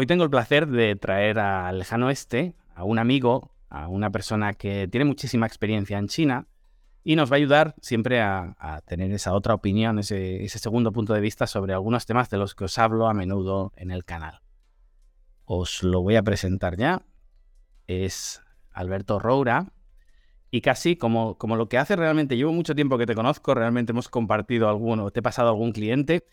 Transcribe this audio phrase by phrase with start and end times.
[0.00, 4.54] Hoy tengo el placer de traer al lejano oeste a un amigo, a una persona
[4.54, 6.46] que tiene muchísima experiencia en China
[7.02, 11.20] y nos va a ayudar siempre a, tener esa otra opinión, ese, segundo punto de
[11.20, 14.40] vista sobre algunos temas de los que os hablo a menudo en el canal.
[15.46, 17.02] Os lo voy a presentar ya.
[17.88, 18.40] Es
[18.70, 19.72] Alberto Roura.
[20.52, 23.90] Y casi como, como lo que hace realmente, llevo mucho tiempo que te conozco, realmente
[23.90, 26.24] hemos compartido alguno, te he pasado algún cliente,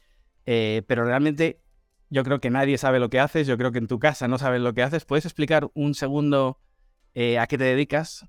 [0.46, 1.65] eh, pero realmente
[2.10, 4.38] yo creo que nadie sabe lo que haces, yo creo que en tu casa no
[4.38, 5.06] sabes lo que haces.
[5.06, 6.60] ¿Puedes explicar un segundo
[7.14, 8.26] eh, a qué te dedicas?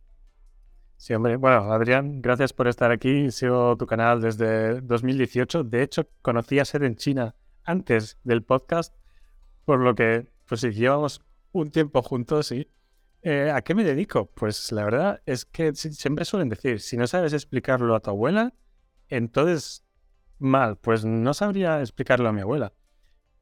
[0.97, 1.37] Sí, hombre.
[1.37, 3.31] Bueno, Adrián, gracias por estar aquí.
[3.31, 5.65] Sigo tu canal desde 2018.
[5.65, 7.35] De hecho, conocí a Ser en China
[7.65, 8.95] antes del podcast,
[9.65, 11.23] por lo que, pues llevamos
[11.53, 12.71] un tiempo juntos, sí.
[13.23, 14.27] Eh, ¿A qué me dedico?
[14.27, 18.55] Pues la verdad es que siempre suelen decir, si no sabes explicarlo a tu abuela,
[19.09, 19.85] entonces
[20.39, 22.73] mal, pues no sabría explicarlo a mi abuela.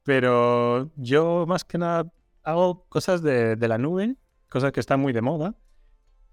[0.05, 4.17] Pero yo más que nada hago cosas de, de la nube,
[4.49, 5.57] cosas que están muy de moda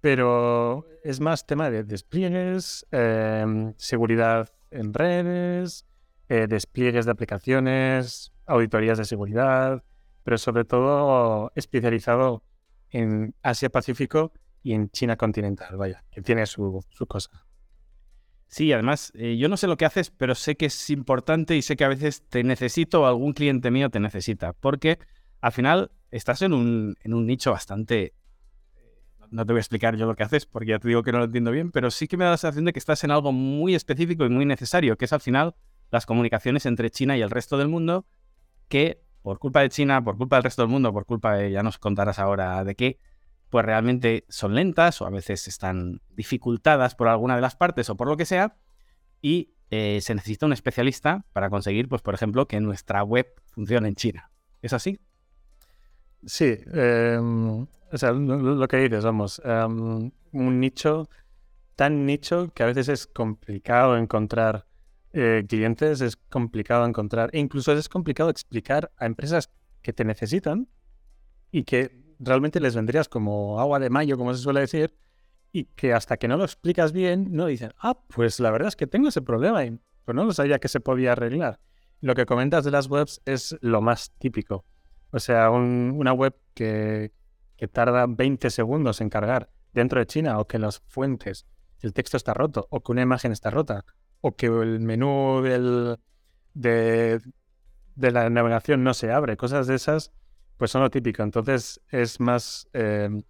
[0.02, 5.86] pero es más tema de despliegues, em, seguridad en redes,
[6.28, 9.83] eh, despliegues de aplicaciones, auditorías de seguridad,
[10.23, 12.44] pero sobre todo especializado
[12.89, 17.30] en Asia-Pacífico y en China continental, vaya, que tiene su, cosa.
[18.52, 21.61] Sí, además, eh, yo no sé lo que haces, pero sé que es importante y
[21.61, 24.99] sé que a veces te necesito o algún cliente mío te necesita, porque
[25.39, 28.13] al final estás en un, en un nicho bastante
[29.31, 31.19] no te voy a explicar yo lo que haces porque ya te digo que no
[31.19, 33.31] lo entiendo bien, pero sí que me da la sensación de que estás en algo
[33.31, 35.55] muy específico y muy necesario, que es al final
[35.89, 38.05] las comunicaciones entre China y el resto del mundo,
[38.67, 41.63] que por culpa de China, por culpa del resto del mundo, por culpa de, ya
[41.63, 42.99] nos contarás ahora de qué,
[43.52, 47.95] pues realmente son lentas o a veces están dificultadas por alguna de las partes o
[47.95, 48.55] por lo que sea,
[49.21, 53.89] y eh, se necesita un especialista para conseguir, pues por ejemplo, que nuestra web funcione
[53.89, 54.31] en China.
[54.61, 54.99] ¿Es así?
[56.25, 61.09] Sí, em, o sea, lo, que dices, vamos, em, un nicho
[61.75, 64.66] tan nicho que a veces es complicado encontrar
[65.11, 69.50] eh, clientes, es complicado encontrar, incluso es complicado explicar a empresas
[69.81, 70.69] que te necesitan
[71.51, 74.96] y que realmente les vendrías como agua de mayo, como se suele decir,
[75.52, 78.76] y que hasta que no lo explicas bien, no dicen, ah, pues la verdad es
[78.76, 81.59] que tengo ese problema y pues no lo sabía que se podía arreglar.
[82.00, 84.66] Lo que comentas de las webs es lo más típico.
[85.12, 87.12] O sea, una web que,
[87.72, 91.46] tarda 20 segundos en cargar dentro de China o que las fuentes,
[91.82, 93.86] el texto está roto o que una imagen está rota
[94.22, 95.98] o que el menú del,
[96.53, 97.22] de,
[97.96, 100.12] la navegación no se abre, cosas de esas,
[100.61, 101.23] pues son lo típico.
[101.23, 102.67] Entonces es más...
[102.73, 103.23] Em,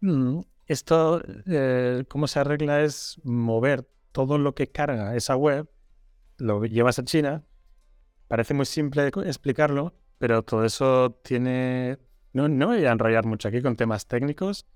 [0.00, 2.82] mm, esto, eh, ¿cómo se arregla?
[2.82, 5.70] Es mover todo lo que carga esa web,
[6.36, 7.44] lo llevas a China.
[8.26, 12.00] Parece muy simple explicarlo, pero todo eso tiene...
[12.32, 14.66] No, no voy a enrollar mucho aquí con temas técnicos,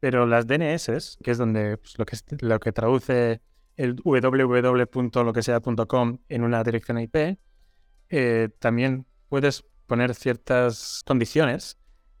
[0.00, 3.40] pero las DNS, que es donde pues, lo, que, lo que traduce
[3.76, 7.38] el www.loquesea.com en una dirección IP,
[8.10, 11.78] eh, también puedes poner ciertas condiciones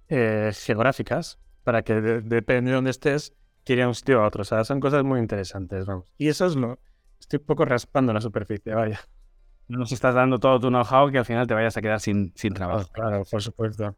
[0.08, 3.34] eh, geográficas para que depende de dónde estés,
[3.64, 4.42] quiera un sitio a otro.
[4.42, 6.12] O sea, son cosas muy interesantes, vamos.
[6.18, 6.78] Y eso es lo...
[7.18, 9.00] Estoy un poco raspando la superficie, vaya
[9.68, 12.34] no nos estás dando todo tu know-how que al final te vayas a quedar sin,
[12.36, 12.90] sin trabajo.
[12.92, 13.96] claro, por supuesto.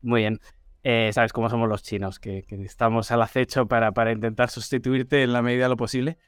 [0.00, 0.38] Muy bien.
[0.84, 5.32] Eh, Sabes cómo somos los chinos, que, estamos al acecho para, para, intentar sustituirte en
[5.32, 6.18] la medida de lo posible.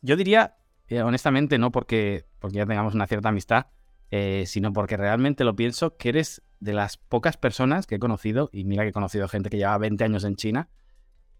[0.00, 0.56] Yo diría,
[0.88, 3.66] eh, honestamente, no porque, porque ya tengamos una cierta amistad,
[4.14, 8.50] eh, sino porque realmente lo pienso que eres de las pocas personas que he conocido,
[8.52, 10.68] y mira que he conocido gente que lleva 20 años en China,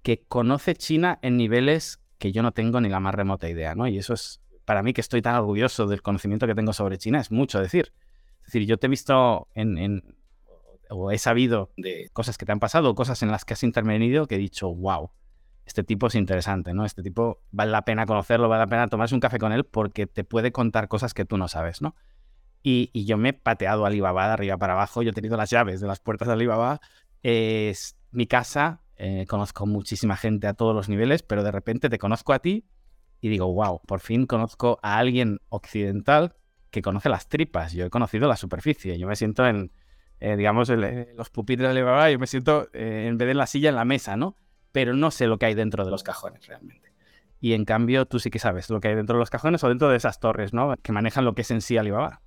[0.03, 3.87] que conoce China en niveles que yo no tengo ni la más remota idea, ¿no?
[3.89, 7.21] Y eso es, para mí que estoy tan orgulloso del conocimiento que tengo sobre China
[7.21, 7.93] es mucho decir.
[8.41, 9.49] Es decir, yo te he visto
[10.89, 14.27] o he sabido de cosas que te han pasado, cosas en las que has intervenido,
[14.27, 15.11] que he dicho, wow,
[15.67, 16.87] este tipo es interesante, ¿no?
[16.87, 20.07] Este tipo vale la pena conocerlo, vale la pena tomarse un café con él porque
[20.07, 21.95] te puede contar cosas que tú no sabes, ¿no?
[22.63, 25.81] Y, yo me he pateado Alibaba de arriba para abajo, yo he tenido las llaves
[25.81, 26.81] de las puertas de Alibaba,
[27.23, 31.99] es mi casa, eh, conozco muchísima gente a todos los niveles, pero de repente te
[31.99, 32.65] conozco a ti
[33.21, 36.35] y digo, wow, por fin conozco a alguien occidental
[36.71, 37.73] que conoce las tripas.
[37.73, 38.99] Yo he conocido la superficie.
[38.99, 39.71] Yo me siento en,
[40.19, 43.39] eh, digamos, en, los pupitres de Alibaba, yo me siento eh, en vez de en
[43.39, 44.37] la silla, en la mesa, ¿no?
[44.73, 46.93] Pero no sé lo que hay dentro de los cajones realmente.
[47.41, 49.69] Y en cambio, tú sí que sabes lo que hay dentro de los cajones o
[49.69, 50.75] dentro de esas torres, ¿no?
[50.83, 52.23] Que manejan lo que es en sí Alibaba.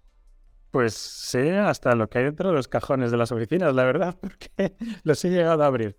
[0.76, 4.18] Pues sé hasta lo que hay dentro de los cajones de las oficinas, la verdad,
[4.22, 5.98] porque los he llegado a abrir.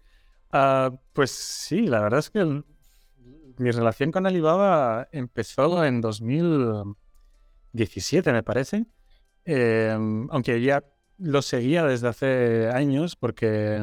[0.52, 2.44] Ah, pues sí, la verdad es que
[3.56, 8.84] mi relación con Alibaba empezó en 2017, me parece.
[9.46, 10.84] Em, aunque ya
[11.16, 13.82] lo seguía desde hace años porque,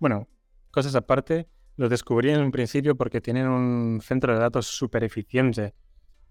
[0.00, 0.26] bueno,
[0.72, 5.76] cosas aparte, lo descubrí en un principio porque tienen un centro de datos súper eficiente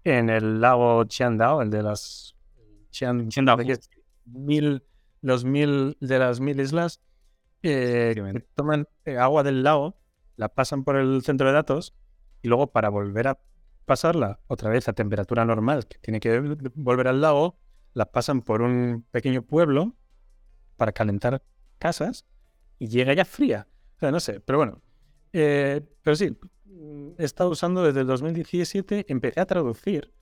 [0.04, 2.35] en el lago Chiandao, el de las
[2.96, 3.58] Chiandao,
[4.24, 4.82] mil,
[5.20, 7.00] los mil de las mil islas,
[7.62, 8.14] eh,
[8.54, 9.98] toman eh, agua del lago,
[10.36, 11.94] la pasan por el centro de datos
[12.42, 13.38] y luego para volver a
[13.84, 16.40] pasarla otra vez a temperatura normal, que tiene que
[16.74, 17.58] volver al lago,
[17.92, 19.94] la pasan por un pequeño pueblo
[20.76, 21.42] para calentar
[21.78, 22.24] casas
[22.78, 23.68] y llega ya fría.
[23.96, 24.82] O sea, no sé, pero bueno.
[25.32, 26.36] Eh, pero sí,
[27.18, 30.12] he estado usando desde el 2017, empecé a traducir.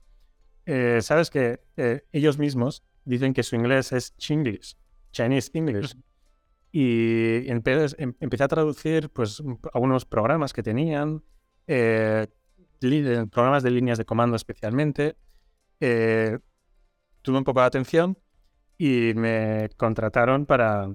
[0.65, 4.75] Eh, Sabes que eh, ellos mismos dicen que su inglés es Chinglish,
[5.11, 5.95] Chinese English.
[6.71, 9.41] Y empecé, em, empecé a traducir pues,
[9.73, 11.23] algunos programas que tenían,
[11.65, 15.15] programas de líneas de comando especialmente.
[15.79, 18.17] tuve un poco de atención
[18.77, 20.93] y me contrataron para,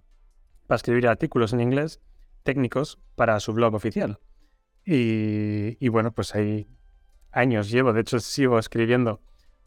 [0.67, 2.01] para escribir artículos en inglés
[2.43, 4.21] técnicos para su blog oficial.
[4.85, 6.67] Y, bueno, pues ahí
[7.33, 9.21] años llevo, de hecho sigo escribiendo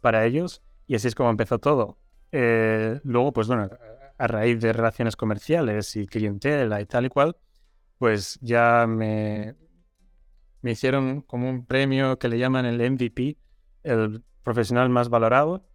[0.04, 1.98] para ellos y así es como empezó todo.
[2.32, 3.70] Eh, luego, pues bueno,
[4.18, 7.38] a raíz de relaciones comerciales y clientela y tal y cual,
[7.98, 9.56] pues ya me,
[10.62, 13.38] me hicieron como un premio que le llaman el MVP,
[13.84, 15.66] el profesional más valorado,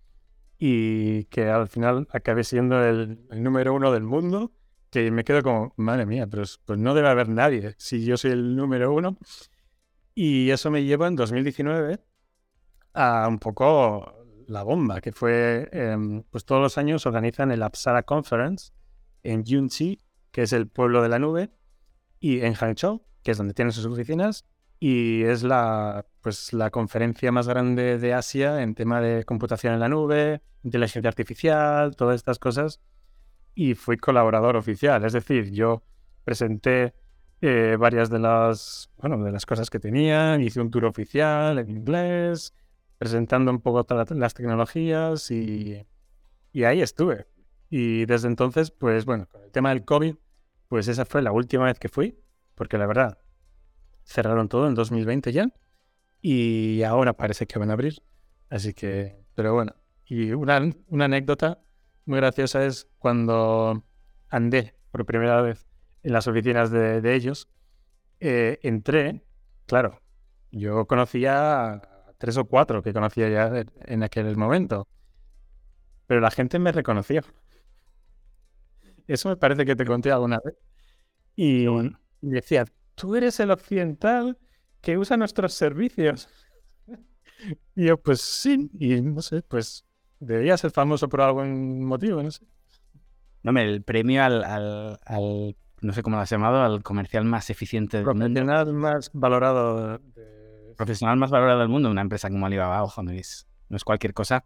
[0.58, 4.52] y que al final acabé siendo el, número uno del mundo,
[4.90, 8.32] que me quedo como, madre mía, pero pues no debe haber nadie si yo soy
[8.32, 9.16] el número uno.
[10.14, 12.00] Y eso me lleva en 2019
[12.94, 14.17] a un poco
[14.48, 18.72] la bomba, que fue, em, pues todos los años organizan el Apsara Conference
[19.22, 20.00] en Yunxi,
[20.32, 21.50] que es el pueblo de la nube,
[22.18, 24.46] y en Hangzhou, que es donde tienen sus oficinas,
[24.80, 29.80] y es la, pues, la conferencia más grande de Asia en tema de computación en
[29.80, 32.80] la nube, inteligencia artificial, todas estas cosas.
[33.54, 35.82] Y fui colaborador oficial, es decir, yo
[36.24, 36.94] presenté
[37.40, 41.70] eh, varias de las, bueno, de las cosas que tenían, hice un tour oficial en
[41.70, 42.54] inglés,
[42.98, 45.86] presentando un poco todas las tecnologías y,
[46.52, 47.26] y ahí estuve.
[47.70, 50.16] Y desde entonces, pues bueno, con el tema del COVID,
[50.68, 52.18] pues esa fue la última vez que fui,
[52.54, 53.18] porque la verdad,
[54.04, 55.48] cerraron todo en 2020 ya
[56.20, 58.02] y ahora parece que van a abrir.
[58.50, 59.74] Así que, pero bueno.
[60.06, 61.60] Y una, una anécdota
[62.06, 63.84] muy graciosa es cuando
[64.30, 65.66] andé por primera vez
[66.02, 67.48] en las oficinas de, de ellos,
[68.20, 69.22] eh, entré,
[69.66, 70.00] claro,
[70.50, 71.82] yo conocía
[72.18, 74.88] tres o cuatro que conocía ya en aquel momento,
[76.06, 77.22] pero la gente me reconoció.
[79.06, 80.54] Eso me parece que te conté alguna vez.
[81.34, 81.66] Y,
[82.20, 84.38] decía, tú eres el occidental
[84.80, 86.28] que usa nuestros servicios.
[87.74, 89.84] y yo, pues sí, y no sé, pues
[90.18, 92.44] debería ser famoso por algún motivo, no sé.
[93.42, 97.98] No, el premio al, al, no sé cómo lo has llamado, al comercial más eficiente
[97.98, 100.00] del Profesional más valorado.
[100.78, 104.14] Profesional más valorado del mundo, una empresa como Alibaba, ojo, no es, no es cualquier
[104.14, 104.44] cosa.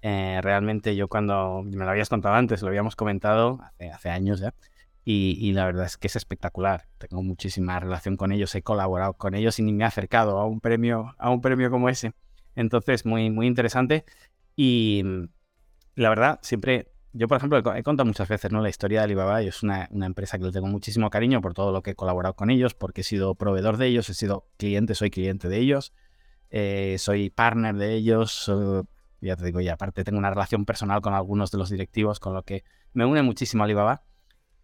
[0.00, 3.58] Eh, realmente yo cuando me lo habías contado antes, lo habíamos comentado
[3.92, 4.54] hace, años ya,
[5.04, 6.86] y, la verdad es que es espectacular.
[6.98, 10.46] Tengo muchísima relación con ellos, he colaborado con ellos y ni me he acercado a
[10.46, 12.12] un premio, a un premio como ese.
[12.54, 14.04] Entonces, muy, muy interesante.
[14.54, 15.24] Y mm,
[15.96, 18.62] la verdad, siempre, yo por ejemplo, he contado muchas veces ¿no?
[18.62, 21.72] la historia de Alibaba y es una, empresa que le tengo muchísimo cariño por todo
[21.72, 24.94] lo que he colaborado con ellos, porque he sido proveedor de ellos, he sido cliente,
[24.94, 25.92] soy cliente de ellos,
[26.50, 28.50] eh, soy partner de ellos,
[29.20, 32.34] ya te digo, y aparte tengo una relación personal con algunos de los directivos, con
[32.34, 34.02] lo que me une muchísimo Alibaba.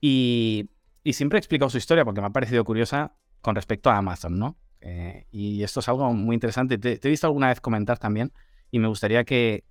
[0.01, 0.71] Y,
[1.13, 4.59] siempre he explicado su historia porque me ha parecido curiosa con respecto a Amazon, ¿no?
[4.81, 6.77] Eh, y esto es algo muy interesante.
[6.77, 8.33] Te, he visto alguna vez comentar también
[8.71, 9.65] y me gustaría que,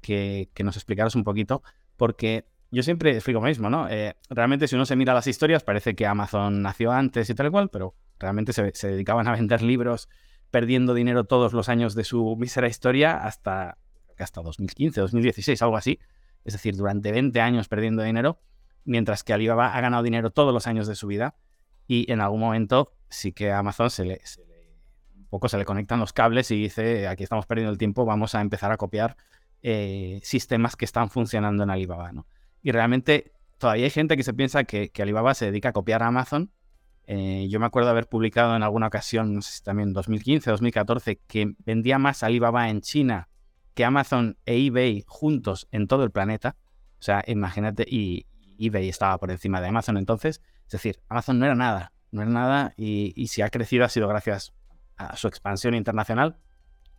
[0.63, 1.61] nos explicaras un poquito
[1.95, 3.87] porque yo siempre explico lo mismo, ¿no?
[3.89, 7.51] Eh, realmente si uno se mira las historias parece que Amazon nació antes y tal
[7.51, 10.09] cual, pero realmente se, se, dedicaban a vender libros
[10.51, 13.77] perdiendo dinero todos los años de su mísera historia hasta,
[14.17, 15.99] hasta 2015, 2016, algo así.
[16.45, 18.39] Es decir, durante 20 años perdiendo dinero
[18.87, 21.35] mientras que Alibaba ha ganado dinero todos los años de su vida
[21.87, 24.21] y en algún momento sí que a Amazon se le,
[25.15, 28.33] un poco se le conectan los cables y dice, aquí estamos perdiendo el tiempo, vamos
[28.33, 29.17] a empezar a copiar
[29.61, 32.13] eh, sistemas que están funcionando en Alibaba.
[32.13, 32.27] ¿no?
[32.67, 36.07] Y realmente todavía hay gente que se piensa que, Alibaba se dedica a copiar a
[36.07, 36.51] Amazon.
[37.05, 41.21] Eh, yo me acuerdo haber publicado en alguna ocasión, no sé si también 2015, 2014,
[41.27, 43.29] que vendía más Alibaba en China
[43.73, 46.57] que Amazon e eBay juntos en todo el planeta.
[46.99, 48.25] O sea, imagínate, y,
[48.59, 50.41] eBay estaba por encima de Amazon entonces.
[50.65, 54.09] Es decir, Amazon no era nada, no era nada y, si ha crecido ha sido
[54.09, 54.53] gracias
[54.97, 56.35] a su expansión internacional,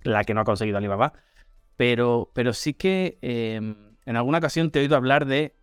[0.01, 1.13] la que no ha conseguido Alibaba.
[1.77, 5.58] Pero, pero sí que em, en alguna ocasión te he oído hablar de eh,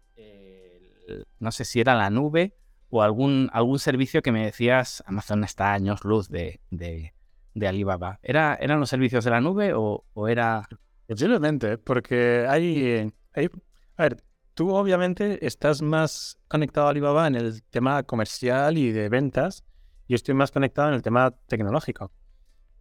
[1.40, 2.56] no sé si era la nube
[2.90, 8.20] o algún, algún servicio que me decías, Amazon está años luz de, de, Alibaba.
[8.22, 10.68] ¿Era, ¿Eran los servicios de la nube o, era...?
[11.08, 13.50] Posiblemente, porque hay, hay...
[13.98, 19.10] A ver, tú obviamente estás más conectado a Alibaba en el tema comercial y de
[19.10, 19.64] ventas,
[20.08, 22.12] y estoy más conectado en el tema tecnológico.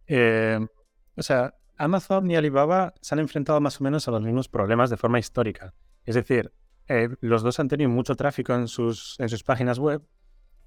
[0.07, 0.59] Eh,
[1.15, 4.89] o sea, Amazon y Alibaba se han enfrentado más o menos a los mismos problemas
[4.89, 5.73] de forma histórica.
[6.05, 6.51] Es decir,
[6.87, 10.03] eh, los dos han tenido mucho tráfico en sus, en sus páginas web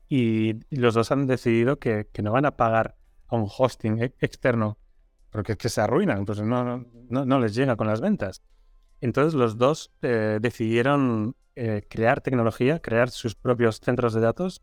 [0.08, 2.96] y los dos han decidido que, no van a pagar
[3.28, 4.78] a un hosting e, externo
[5.30, 8.42] porque es que se arruinan, pues no, no, les llega con las ventas.
[9.00, 14.62] Entonces los dos eh, decidieron eh, crear tecnología, crear sus propios centros de datos,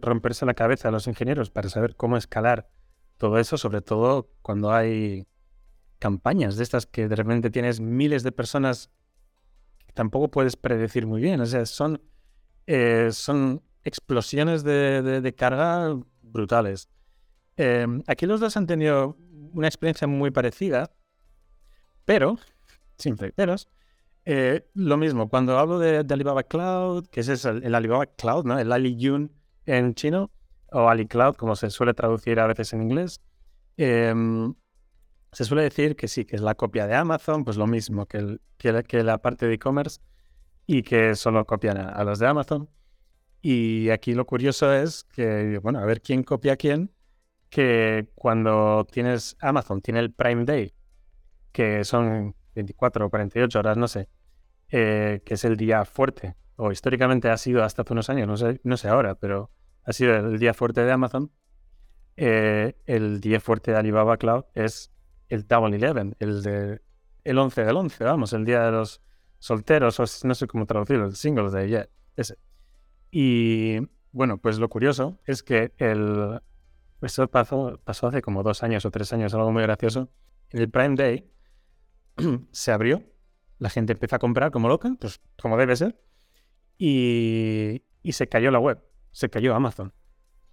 [0.00, 2.70] romperse la cabeza a los ingenieros para saber cómo escalar
[3.18, 5.26] todo eso, sobre todo cuando hay
[5.98, 8.99] campañas de estas que de repente tienes miles de personas que
[9.94, 11.40] tampoco puedes predecir muy bien.
[11.40, 12.02] O sea, son,
[12.66, 16.88] eh, son explosiones de, carga brutales.
[17.56, 19.16] Em, aquí los dos han tenido
[19.52, 20.90] una experiencia muy parecida,
[22.04, 22.38] pero,
[22.98, 23.68] sin peros,
[24.24, 28.58] eh, lo mismo, cuando hablo de, Alibaba Cloud, que es el, Alibaba Cloud, ¿no?
[28.58, 29.32] El Aliyun
[29.66, 30.30] en chino,
[30.72, 33.20] o AliCloud, como se suele traducir a veces en inglés,
[33.76, 34.54] em,
[35.32, 38.38] se suele decir que sí, que es la copia de Amazon, pues lo mismo que,
[38.58, 40.00] que, la parte de e-commerce
[40.66, 42.68] y que solo copian a, los de Amazon.
[43.40, 46.92] Y aquí lo curioso es que, bueno, a ver quién copia a quién,
[47.48, 50.74] que cuando tienes Amazon, tiene el Prime Day,
[51.52, 54.08] que son 24 o 48 horas, no sé,
[54.68, 58.36] eh, que es el día fuerte, o históricamente ha sido hasta hace unos años, no
[58.36, 59.50] sé, no sé ahora, pero
[59.84, 61.32] ha sido el día fuerte de Amazon,
[62.16, 64.92] eh, el día fuerte de Alibaba Cloud es
[65.30, 66.82] el Double Eleven, el de
[67.24, 69.00] el 11 del 11, vamos, el día de los
[69.38, 72.36] solteros, o no sé cómo traducirlo, el Singles Day, yeah, ese.
[73.10, 73.78] Y
[74.12, 76.40] bueno, pues lo curioso es que el,
[77.02, 80.10] eso pasó, pasó hace como dos años o tres años, algo muy gracioso.
[80.50, 81.30] En el Prime Day
[82.52, 83.02] se abrió,
[83.58, 86.00] la gente empezó a comprar como loca, pues como debe ser,
[86.76, 88.82] y, y se cayó la web
[89.12, 89.92] se cayó Amazon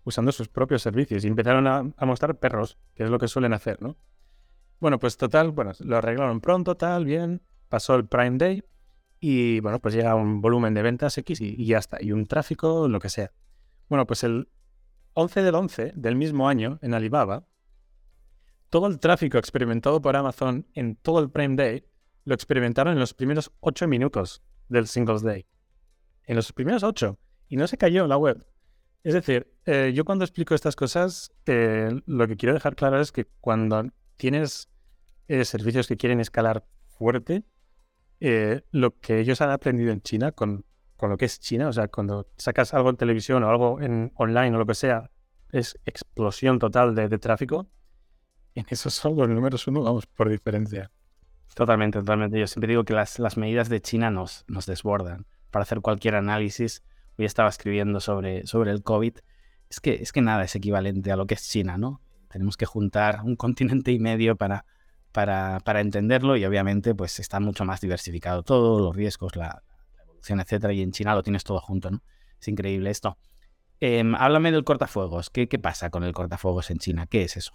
[0.04, 3.82] usando sus propios servicios y empezaron a, mostrar perros, que es lo que suelen hacer,
[3.82, 3.98] ¿no?
[4.80, 8.64] Bueno, pues total, bueno, lo arreglaron pronto, tal, bien, pasó el Prime Day
[9.20, 12.88] y bueno, pues llega un volumen de ventas X y, ya está, y un tráfico,
[12.88, 13.32] lo que sea.
[13.90, 14.50] Bueno, pues el
[15.14, 17.48] 11 del 11 del mismo año en Alibaba,
[18.70, 21.86] todo el tráfico experimentado por Amazon en todo el Prime Day
[22.26, 25.48] lo experimentaron en los primeros 8 minutos del Singles Day.
[26.26, 27.18] En los primeros 8
[27.48, 28.46] y no se cayó la web.
[29.04, 33.14] Es decir, eh, yo cuando explico estas cosas, eh, lo que quiero dejar claro es
[33.14, 34.70] que cuando tienes
[35.28, 37.44] eh, servicios que quieren escalar fuerte,
[38.72, 41.88] lo que ellos han aprendido en China con, con, lo que es China, o sea,
[41.88, 45.12] cuando sacas algo en televisión o algo en online o lo que sea,
[45.52, 47.68] es explosión total de, tráfico.
[48.56, 50.92] En esos son los números uno, vamos, por diferencia.
[51.54, 52.40] Totalmente, totalmente.
[52.40, 56.16] Yo siempre digo que las, las medidas de China nos, nos desbordan para hacer cualquier
[56.16, 56.84] análisis
[57.18, 59.18] hoy estaba escribiendo sobre, sobre el COVID,
[59.70, 62.02] es que, es que nada es equivalente a lo que es China, ¿no?
[62.30, 64.66] Tenemos que juntar un continente y medio para,
[65.12, 69.64] para, para entenderlo y obviamente pues está mucho más diversificado todo, los riesgos, la,
[70.04, 72.04] evolución, etcétera, y en China lo tienes todo junto, ¿no?
[72.40, 73.18] Es increíble esto.
[73.80, 75.30] Em, háblame del cortafuegos.
[75.30, 77.08] ¿Qué, ¿Qué pasa con el cortafuegos en China?
[77.08, 77.54] ¿Qué es eso?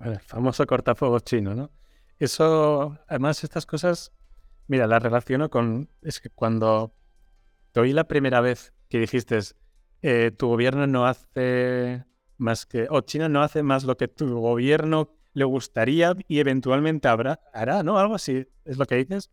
[0.00, 1.70] el famoso cortafuegos chino, ¿no?
[2.18, 4.12] Eso, además, estas cosas,
[4.66, 5.90] mira, las relaciono con.
[6.02, 6.94] Es que cuando
[7.72, 9.38] te oí la primera vez que dijiste,
[10.02, 12.04] eh, tu gobierno no hace
[12.38, 17.08] más que, o China no hace más lo que tu gobierno le gustaría y eventualmente
[17.08, 17.98] habrá, hará, ¿no?
[17.98, 19.30] Algo así es lo que dices.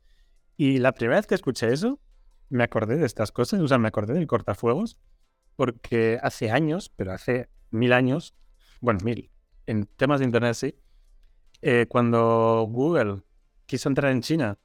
[0.58, 2.00] Y la primera vez que escuché eso,
[2.50, 4.98] me acordé de estas cosas, o sea, me acordé del cortafuegos,
[5.56, 8.34] porque hace años, pero hace mil años,
[8.82, 9.30] bueno, mil,
[9.66, 10.76] en temas de Internet sí,
[11.62, 13.24] eh, cuando Google
[13.66, 14.58] quiso entrar en China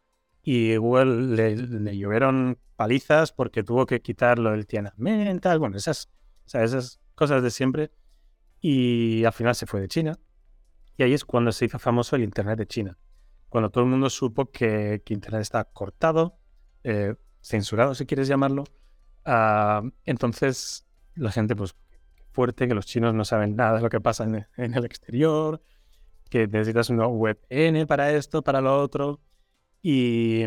[0.43, 6.11] y Google le, llovieron palizas porque tuvo que quitarlo del Tiananmen, tal, bueno, esas,
[6.47, 7.91] esas cosas de siempre.
[8.67, 10.19] Y al final se fue de China.
[10.97, 12.97] Y ahí es cuando se hizo famoso el Internet de China.
[13.51, 16.39] Cuando todo el mundo supo que, Internet está cortado,
[16.83, 18.65] eh, censurado si quieres llamarlo.
[19.27, 21.77] Ah, entonces la gente, pues,
[22.31, 25.61] fuerte, que los chinos no saben nada de lo que pasa en, el exterior,
[26.31, 29.21] que necesitas una VPN para esto, para lo otro.
[29.83, 30.47] Y,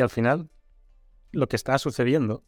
[0.00, 0.48] al final,
[1.32, 2.44] lo que está sucediendo,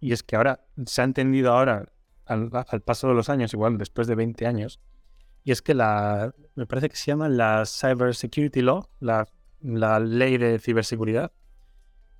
[0.00, 1.92] y es que ahora se ha entendido ahora,
[2.26, 4.80] al, paso de los años, igual después de 20 años,
[5.44, 9.28] y es que la, me parece que se llama la Cyber Security Law, la,
[9.60, 11.32] la ley de ciberseguridad,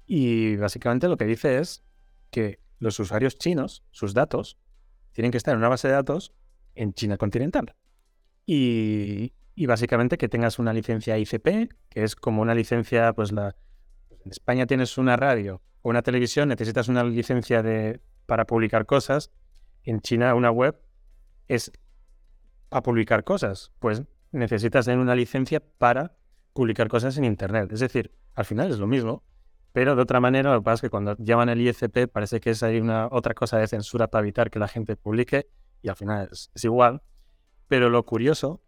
[0.07, 1.83] Y básicamente lo que dice es
[2.31, 4.57] que los usuarios chinos, sus datos,
[5.13, 6.33] tienen que estar en una base de datos
[6.75, 7.75] en China continental.
[8.45, 9.33] Y,
[9.67, 13.57] básicamente que tengas una licencia ICP, que es como una licencia, pues la...
[14.25, 19.31] En España tienes una radio o una televisión, necesitas una licencia de, para publicar cosas.
[19.87, 20.78] En China una web
[21.49, 21.73] es
[22.71, 23.73] a publicar cosas.
[23.78, 24.02] Pues
[24.33, 26.16] necesitas tener una licencia para
[26.52, 27.73] publicar cosas en Internet.
[27.73, 29.25] Es decir, al final es lo mismo,
[29.73, 32.50] pero de otra manera, lo que pasa es que cuando llaman el ICP parece que
[32.50, 35.49] es ahí una otra cosa de censura para evitar que la gente publique
[35.83, 37.02] y al final es, igual.
[37.69, 38.62] Pero lo curioso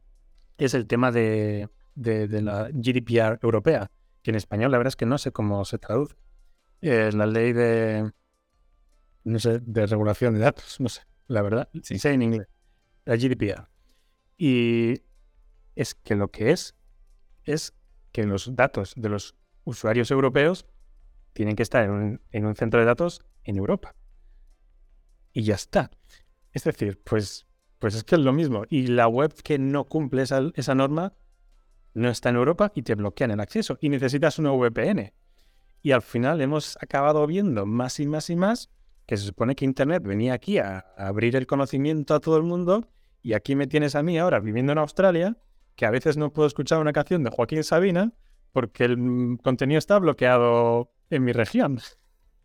[0.58, 3.90] es el tema de, la GDPR europea,
[4.22, 6.14] que en español la verdad es que no sé cómo se traduce.
[6.80, 8.12] Es la ley de,
[9.28, 11.68] no sé, de regulación de datos, no sé, la verdad.
[11.82, 12.48] Sí, sé en inglés.
[13.04, 13.68] La GDPR.
[14.36, 15.02] Y
[15.74, 16.74] es que lo que es,
[17.44, 17.74] es
[18.12, 20.66] que los datos de los usuarios europeos
[21.32, 23.94] tienen que estar en un, centro de datos en Europa.
[25.32, 25.90] Y ya está.
[26.52, 27.46] Es decir, pues,
[27.78, 28.64] pues es que es lo mismo.
[28.68, 31.12] Y la web que no cumple esa, esa norma
[31.94, 33.78] no está en Europa y te bloquean el acceso.
[33.80, 35.12] Y necesitas una VPN.
[35.82, 38.70] Y al final hemos acabado viendo más y más y más
[39.08, 42.86] que se supone que Internet venía aquí a, abrir el conocimiento a todo el mundo
[43.22, 45.38] y aquí me tienes a mí ahora viviendo en Australia,
[45.76, 48.12] que a veces no puedo escuchar una canción de Joaquín Sabina
[48.52, 51.80] porque el mm, contenido está bloqueado en mi región.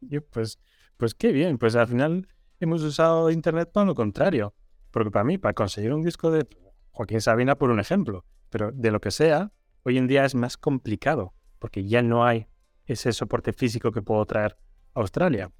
[0.01, 0.59] Y pues,
[0.97, 2.27] pues qué bien, pues al final
[2.59, 4.53] hemos usado Internet para lo contrario.
[4.91, 6.45] Porque para mí, para conseguir un disco de
[6.91, 9.53] Joaquín Sabina, por un ejemplo, pero de lo que sea,
[9.83, 12.47] hoy en día es más complicado, porque ya no hay
[12.85, 14.57] ese soporte físico que puedo traer
[14.93, 15.51] a Australia.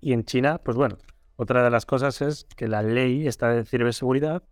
[0.00, 0.98] Y en China, pues bueno,
[1.36, 4.42] otra de las cosas es que la ley está de ciberseguridad,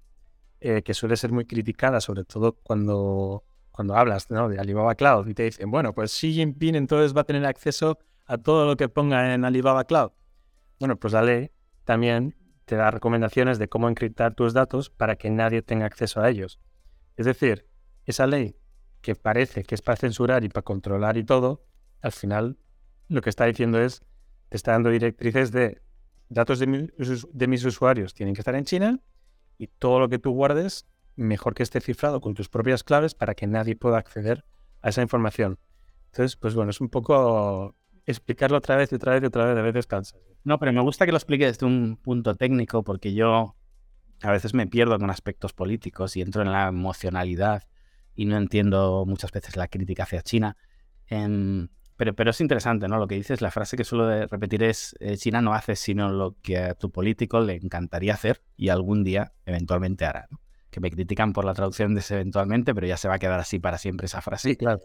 [0.60, 3.44] eh, que suele ser muy criticada, sobre todo cuando
[3.76, 7.24] cuando hablas de Alibaba Cloud y te dicen, bueno, pues Xi Jinping entonces va a
[7.24, 10.12] tener acceso a todo lo que ponga en Alibaba Cloud.
[10.80, 11.50] Bueno, pues la ley
[11.84, 12.34] también
[12.64, 16.58] te da recomendaciones de cómo encriptar tus datos para que nadie tenga acceso a ellos.
[17.16, 17.68] Es decir,
[18.06, 18.56] esa ley
[19.02, 21.66] que parece que es para censurar y para controlar y todo,
[22.00, 22.56] al final
[23.08, 24.02] lo que está diciendo es,
[24.56, 25.80] está dando directrices de
[26.28, 29.00] datos de, mis usuarios tienen que estar en China
[29.58, 33.34] y todo lo que tú guardes mejor que esté cifrado con tus propias claves para
[33.34, 34.44] que nadie pueda acceder
[34.82, 35.58] a esa información.
[36.06, 39.56] Entonces, pues bueno, es un poco explicarlo otra vez y otra vez y otra vez,
[39.56, 40.16] a veces cansa.
[40.44, 43.56] No, pero me gusta que lo explique desde un punto técnico porque yo
[44.22, 47.64] a veces me pierdo con aspectos políticos y entro en la emocionalidad
[48.14, 50.56] y no entiendo muchas veces la crítica hacia China.
[51.08, 52.98] Em, pero, pero es interesante, ¿no?
[52.98, 56.36] Lo que dices, la frase que suelo repetir es, eh, China no hace sino lo
[56.42, 60.26] que a tu político le encantaría hacer y algún día eventualmente hará.
[60.30, 60.40] ¿no?
[60.76, 63.40] que me critican por la traducción de ese eventualmente, pero ya se va a quedar
[63.40, 64.50] así para siempre esa frase.
[64.50, 64.82] Sí, claro.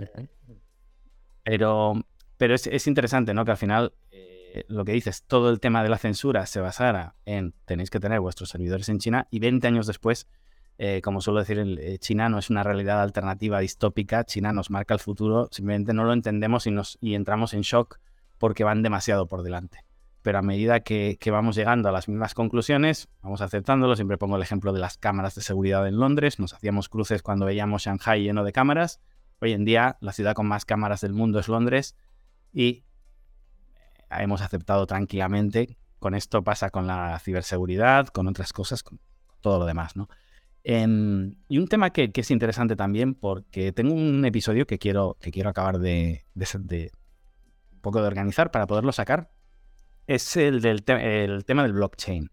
[1.43, 2.01] Pero,
[2.37, 3.43] pero es, interesante, ¿no?
[3.43, 7.15] Que al final eh, lo que dices, todo el tema de la censura se basara
[7.25, 10.27] en tenéis que tener vuestros servidores en China y 20 años después,
[10.83, 14.95] eh, como suelo decir, eh, China no es una realidad alternativa distópica, China nos marca
[14.95, 17.99] el futuro, simplemente no lo entendemos y, nos, y entramos en shock
[18.39, 19.85] porque van demasiado por delante
[20.21, 23.95] pero a medida que, vamos llegando a las mismas conclusiones, vamos aceptándolo.
[23.95, 26.39] Siempre pongo el ejemplo de las cámaras de seguridad en Londres.
[26.39, 29.01] Nos hacíamos cruces cuando veíamos Shanghai lleno de cámaras.
[29.39, 31.95] Hoy en día, la ciudad con más cámaras del mundo es Londres
[32.53, 32.83] y eh,
[34.19, 35.79] hemos aceptado tranquilamente.
[35.97, 38.99] Con esto pasa con la ciberseguridad, con otras cosas, con
[39.41, 40.07] todo lo demás, ¿no?
[40.63, 45.31] Em, y un tema que, es interesante también, porque tengo un episodio que quiero, que
[45.31, 46.25] quiero acabar de,
[47.81, 49.31] poco de organizar para poderlo sacar,
[50.07, 52.29] es el del el tema del blockchain.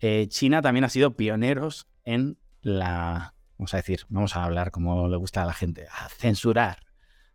[0.00, 5.08] Eh, China también ha sido pioneros en la, vamos a decir, vamos a hablar como
[5.08, 6.78] le gusta a la gente, a censurar,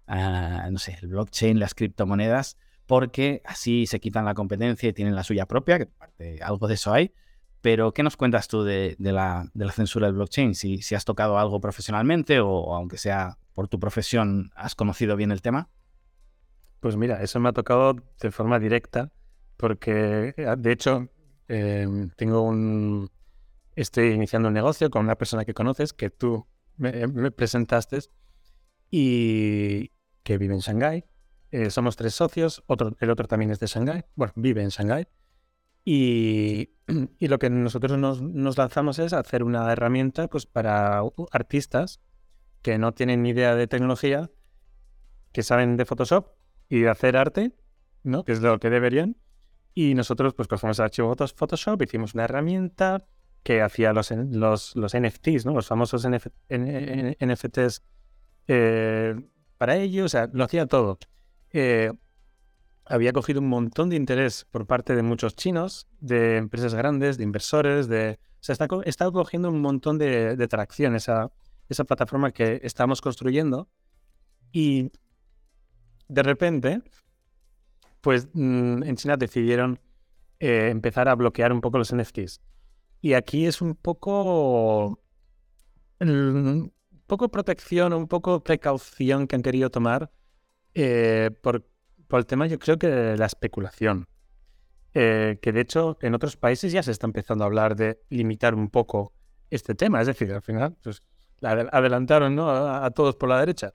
[0.08, 5.24] no sé, el blockchain, las criptomonedas, porque así se quitan la competencia y tienen la
[5.24, 7.14] suya propia, que algo de eso hay.
[7.68, 10.56] Pero, ¿qué nos cuentas tú de, la, censura del blockchain?
[10.56, 15.42] Si, has tocado algo profesionalmente o, aunque sea por tu profesión, has conocido bien el
[15.42, 15.70] tema.
[16.80, 19.12] Pues mira, eso me ha tocado de forma directa
[19.58, 21.10] porque eh, de hecho
[21.50, 23.12] em, tengo un...
[23.76, 28.00] Estoy iniciando un negocio con una persona que conoces, que tú me, eh, presentaste,
[28.90, 29.92] y
[30.24, 31.04] que vive en Shanghái.
[31.52, 32.64] Eh, somos tres socios,
[33.02, 35.06] el otro también es de Shanghái, bueno, vive en Shanghái.
[35.90, 36.74] Y,
[37.18, 42.02] y, lo que nosotros nos, nos, lanzamos es hacer una herramienta pues, para artistas
[42.62, 44.30] que no tienen ni idea de tecnología,
[45.32, 46.28] que saben de Photoshop
[46.68, 47.54] y de hacer arte,
[48.04, 48.26] ¿no?
[48.26, 49.16] que es lo que deberían,
[49.74, 53.06] y nosotros pues cogimos el archivo Photoshop, hicimos una herramienta
[53.44, 55.54] que hacía los, los, los NFTs, ¿no?
[55.54, 57.82] Los famosos NFTs
[58.50, 59.16] eh,
[59.58, 61.00] para ellos, o sea, lo hacía todo.
[61.54, 61.94] Eh,
[62.90, 67.24] había cogido un montón de interés por parte de muchos chinos, de empresas grandes, de
[67.24, 68.20] inversores, de...
[68.40, 71.32] O sea, está, está cogiendo un montón de, de tracción esa,
[71.70, 73.68] esa plataforma que estamos construyendo
[74.52, 74.92] y
[76.08, 76.82] de repente,
[78.02, 79.80] pues mm, en China decidieron
[80.40, 82.42] eh, empezar a bloquear un poco los NFTs.
[83.02, 85.00] Y aquí es un poco,
[86.00, 86.74] un
[87.06, 90.12] poco protección, un poco precaución que han querido tomar
[90.74, 91.66] eh, por,
[92.08, 94.08] por, el tema, yo creo que la especulación.
[94.94, 98.56] Eh, que de hecho en otros países ya se está empezando a hablar de limitar
[98.56, 99.14] un poco
[99.50, 100.02] este tema.
[100.02, 101.04] Es decir, al final, pues
[101.42, 102.50] adelantaron ¿no?
[102.50, 103.74] a, todos por la derecha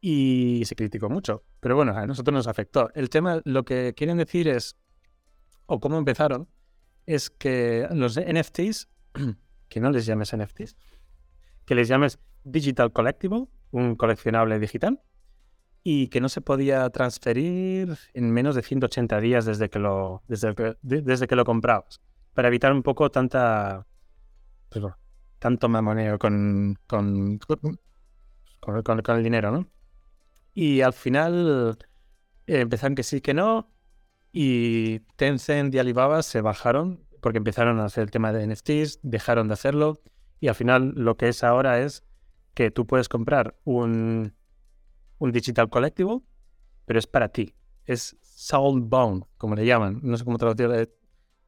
[0.00, 1.44] y se criticó mucho.
[1.60, 2.90] Pero bueno, a nosotros nos afectó.
[2.94, 4.76] El tema, lo que quieren decir es,
[5.66, 6.48] o cómo empezaron,
[7.06, 8.88] es que los NFTs,
[9.68, 10.76] que no les llames NFTs,
[11.64, 15.00] que les llames Digital Collectible, un coleccionable digital,
[15.88, 20.52] y que no se podía transferir en menos de 180 días desde que lo, desde
[20.52, 22.00] que, desde que lo comprabas,
[22.34, 23.86] para evitar un poco tanta,
[24.68, 24.84] pues
[25.38, 27.78] tanto mamoneo con, con, con,
[28.82, 29.68] con, el dinero, ¿no?
[30.54, 31.78] Y al final
[32.48, 33.70] eh, empezaron que sí, que no,
[34.32, 39.46] y Tencent y Alibaba se bajaron porque empezaron a hacer el tema de NFTs, dejaron
[39.46, 40.02] de hacerlo,
[40.40, 42.02] y al final lo que es ahora es
[42.54, 44.35] que tú puedes comprar un,
[45.18, 46.20] un digital collectible,
[46.84, 47.54] pero es para ti.
[47.84, 50.76] Es soulbound, como le llaman, no sé cómo traducirlo,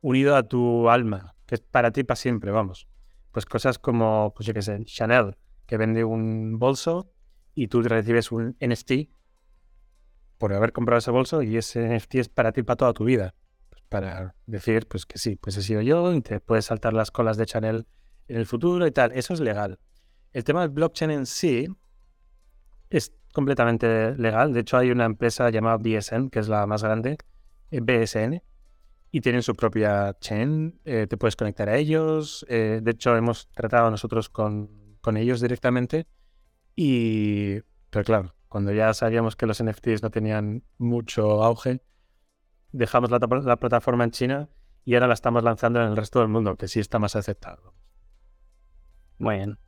[0.01, 2.89] unido a tu alma, que es para ti para siempre, vamos
[3.33, 7.13] pues cosas como, pues yo qué sé, Chanel, que vende un bolso
[7.55, 9.11] y tú recibes un NFT
[10.39, 13.35] por haber comprado ese bolso y ese NFT es para ti para toda tu vida.
[13.69, 17.11] Pues para decir, pues que sí, pues he sido yo y te puedes saltar las
[17.11, 17.87] colas de Chanel
[18.29, 19.13] en el futuro y tal.
[19.13, 19.79] Eso es legal.
[20.33, 21.69] El tema del blockchain en sí
[22.91, 24.53] es completamente legal.
[24.53, 27.19] De hecho, hay una empresa llamada BSN, que es la más grande,
[27.71, 28.43] eh, BSN,
[29.11, 32.45] y tienen su propia chain, eh, te puedes conectar a ellos.
[32.49, 34.77] Eh, de hecho, hemos tratado nosotros con,
[35.17, 36.07] ellos directamente.
[36.77, 41.81] Y, pero claro, cuando ya sabíamos que los NFTs no tenían mucho auge,
[42.73, 44.49] dejamos la, la, plataforma en China
[44.85, 47.73] y ahora la estamos lanzando en el resto del mundo, que sí está más aceptado.
[49.17, 49.59] Muy bien,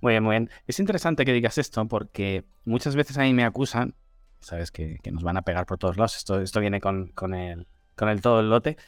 [0.00, 0.50] muy bien, muy bien.
[0.66, 3.94] Es interesante que digas esto porque muchas veces a mí me acusan,
[4.40, 7.34] sabes que, que nos van a pegar por todos lados, esto, esto viene con, con
[7.34, 7.66] el
[7.98, 8.78] con el todo el lote,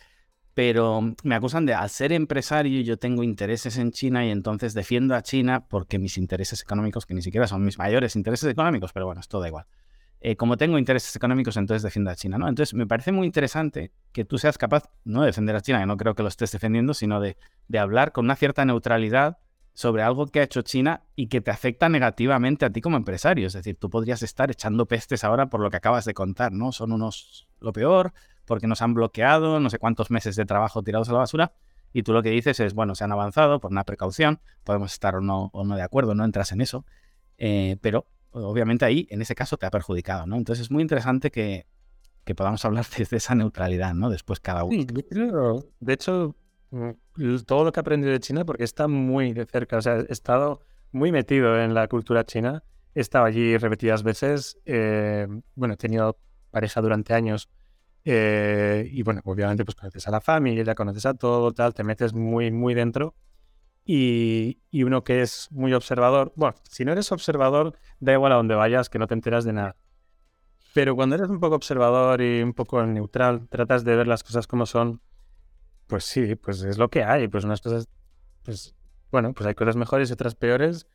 [0.54, 5.14] pero me acusan de, al ser empresario, yo tengo intereses en China y entonces defiendo
[5.14, 9.06] a China porque mis intereses económicos, que ni siquiera son mis mayores intereses económicos, pero
[9.06, 9.66] bueno, esto da igual.
[10.22, 12.48] Eh, como tengo intereses económicos, entonces defiendo a China, ¿no?
[12.48, 15.86] Entonces me parece muy interesante que tú seas capaz, no de defender a China, que
[15.86, 17.36] no creo que lo estés defendiendo, sino de,
[17.68, 19.38] de hablar con una cierta neutralidad
[19.80, 23.46] sobre algo que ha hecho China y que te afecta negativamente a ti como empresario.
[23.46, 26.70] Es decir, tú podrías estar echando pestes ahora por lo que acabas de contar, ¿no?
[26.70, 28.12] Son unos lo peor,
[28.44, 31.54] porque nos han bloqueado, no sé cuántos meses de trabajo tirados a la basura,
[31.94, 35.16] y tú lo que dices es, bueno, se han avanzado por una precaución, podemos estar
[35.16, 36.84] o no, o no de acuerdo, no entras en eso,
[37.38, 40.36] eh, pero obviamente ahí, en ese caso, te ha perjudicado, ¿no?
[40.36, 41.64] Entonces es muy interesante que,
[42.24, 44.10] que podamos hablar desde esa neutralidad, ¿no?
[44.10, 44.84] Después cada uno.
[45.80, 46.36] De hecho,
[46.70, 46.90] mm,
[47.46, 50.12] todo lo que he aprendido de China, porque está muy de cerca, o sea, he
[50.12, 50.60] estado
[50.92, 56.18] muy metido en la cultura china, he estado allí repetidas veces, eh, bueno, he tenido
[56.50, 57.48] pareja durante años
[58.04, 62.12] eh, y bueno, obviamente pues conoces a la familia, conoces a todo, tal, te metes
[62.14, 63.14] muy, muy dentro.
[63.84, 68.36] Y, y, uno que es muy observador, bueno, si no eres observador, da igual a
[68.36, 69.76] dónde vayas, que no te enteras de nada.
[70.74, 74.46] Pero cuando eres un poco observador y un poco neutral, tratas de ver las cosas
[74.46, 75.00] como son,
[75.90, 77.28] pues sí, pues es lo que hay.
[77.28, 77.88] Pues unas cosas,
[78.44, 78.74] pues
[79.10, 80.86] bueno, pues hay cosas mejores y otras peores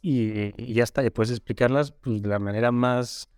[0.00, 1.04] y, ya está.
[1.04, 3.28] Y puedes explicarlas pues, de la manera más,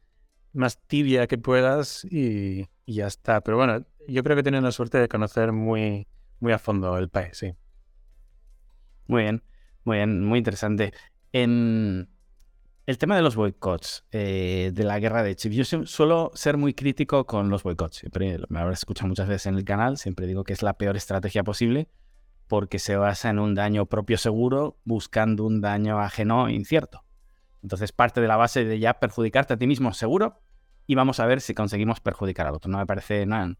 [0.52, 3.40] más tibia que puedas y, ya está.
[3.42, 6.06] Pero bueno, yo creo que tienen la suerte de conocer muy,
[6.38, 7.54] muy a fondo el país, sí.
[9.08, 9.42] Muy bien,
[9.84, 10.92] muy bien, muy interesante.
[11.32, 12.08] En
[12.90, 16.74] el tema de los boicots, eh, de la guerra de chips, yo suelo ser muy
[16.74, 17.98] crítico con los boicots.
[17.98, 20.96] Siempre me habrás escuchado muchas veces en el canal, siempre digo que es la peor
[20.96, 21.88] estrategia posible
[22.48, 27.04] porque se basa en un daño propio seguro buscando un daño ajeno incierto.
[27.62, 30.42] Entonces parte de la base de ya perjudicarte a ti mismo seguro
[30.88, 32.72] y vamos a ver si conseguimos perjudicar al otro.
[32.72, 33.56] No me parece nada.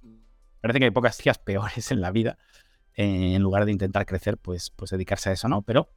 [0.61, 2.37] Parece que hay pocas días peores en la vida.
[2.95, 5.62] Eh, en lugar de intentar crecer, pues, pues dedicarse a eso, ¿no?
[5.62, 5.88] Pero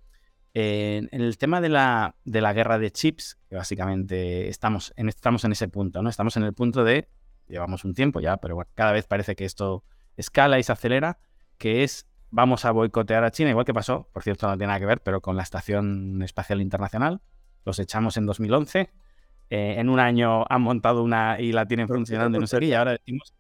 [0.54, 5.44] en el tema de la, de la guerra de chips, que básicamente estamos en, estamos
[5.46, 6.10] en ese punto, ¿no?
[6.10, 7.10] Estamos en el punto de,
[7.48, 9.84] llevamos un tiempo ya, pero cada vez parece que esto
[10.16, 11.18] escala y se acelera,
[11.58, 14.80] que es vamos a boicotear a China, igual que pasó, por cierto no tiene nada
[14.80, 17.22] que ver, pero con la Estación Espacial Internacional,
[17.66, 18.92] los echamos en 2011,
[19.50, 22.74] eh, en un año han montado una y la tienen funcionando y no sé y
[22.74, 23.34] ahora decimos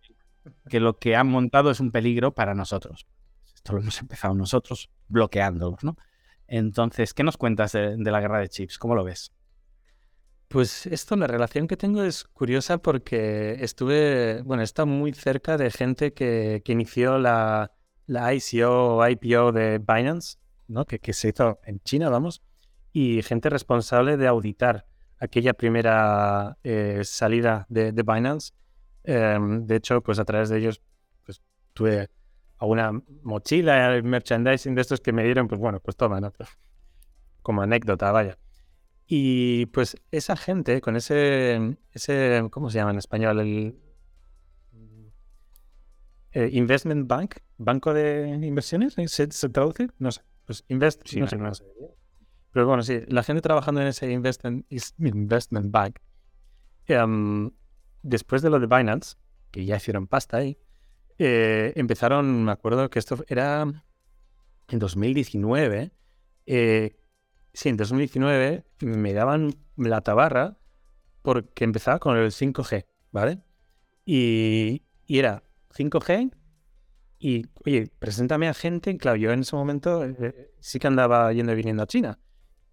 [0.70, 3.08] que lo que han montado es un peligro para nosotros.
[3.56, 5.96] Esto lo hemos empezado nosotros bloqueándolos, ¿no?
[6.56, 8.78] Entonces, ¿qué nos cuentas de, la guerra de chips?
[8.78, 9.32] ¿Cómo lo ves?
[10.50, 15.72] Pues esto, la relación que tengo es curiosa porque estuve, bueno, está muy cerca de
[15.72, 17.72] gente que, inició la,
[18.06, 20.38] la ICO o IPO de Binance,
[20.68, 20.86] ¿no?
[20.86, 22.44] Que, se hizo en China, vamos,
[22.92, 24.86] y gente responsable de auditar
[25.18, 28.54] aquella primera eh, salida de, Binance.
[29.06, 30.84] Em, de hecho, pues a través de ellos,
[31.26, 31.42] pues
[31.74, 32.12] tuve
[32.64, 36.34] alguna mochila, merchandising de estos que me dieron, pues bueno, pues toma, ¿no?
[37.42, 38.38] Como anécdota, vaya.
[39.06, 43.40] Y pues esa gente con ese, ese ¿cómo se llama en español?
[43.42, 43.76] El
[46.32, 49.90] eh, Investment Bank, Banco de Inversiones, ¿se, traduce?
[50.00, 50.22] No sé.
[50.46, 51.66] Pues Invest, sí, no, sé, no sé.
[52.52, 54.66] Pero bueno, sí, la gente trabajando en ese investment,
[55.00, 56.00] investment bank,
[56.88, 57.52] em,
[58.02, 59.16] después de lo de Binance,
[59.52, 60.58] que ya hicieron pasta ahí, eh,
[61.18, 63.66] empezaron, me acuerdo que esto era
[64.70, 65.92] en 2019,
[66.46, 67.00] eh,
[67.54, 70.58] sí, en 2019 me daban la tabarra
[71.22, 73.40] porque empezaba con el 5G, ¿vale?
[74.06, 76.34] Y, y era 5G
[77.20, 81.54] y, oye, preséntame a gente, claro, yo en ese momento eh, sí que andaba yendo
[81.54, 82.20] y viniendo a China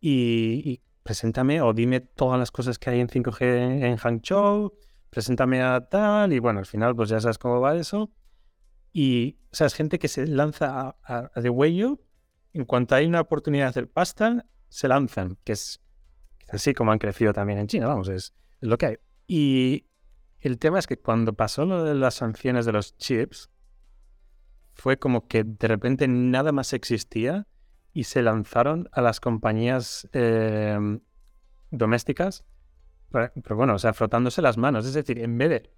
[0.01, 4.75] y, preséntame o dime todas las cosas que hay en 5G en Hangzhou,
[5.09, 8.11] preséntame a tal, y bueno, al final pues ya sabes cómo va eso.
[8.93, 12.01] Y, o sea, es gente que se lanza a, a, de huello,
[12.53, 15.81] en cuanto hay una oportunidad de hacer pasta, se lanzan, que es
[16.49, 18.97] así como han crecido también en China, vamos, es, lo que hay.
[19.27, 19.87] Y
[20.41, 23.51] el tema es que cuando pasó lo de las sanciones de los chips,
[24.75, 27.47] fue como que de repente nada más existía
[27.93, 31.01] y se lanzaron a las compañías em,
[31.71, 32.45] domésticas,
[33.11, 34.87] pero, bueno, o sea, frotándose las manos.
[34.87, 35.69] Es decir, en vez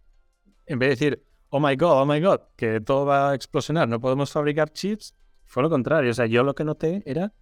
[0.66, 3.86] en vez de decir, oh my god, oh my god, que todo va a explosionar,
[3.86, 6.10] no podemos fabricar chips, fue lo contrario.
[6.10, 7.34] O sea, yo lo que noté era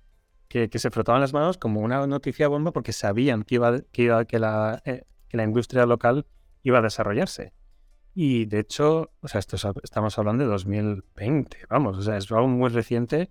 [0.48, 4.24] que, se frotaban las manos como una noticia bomba porque sabían que, iba, que, iba,
[4.24, 6.26] que, la, eh, que la industria local
[6.64, 7.52] iba a desarrollarse.
[8.12, 12.48] Y de hecho, o sea, esto estamos hablando de 2020, vamos, o sea, es algo
[12.48, 13.30] muy reciente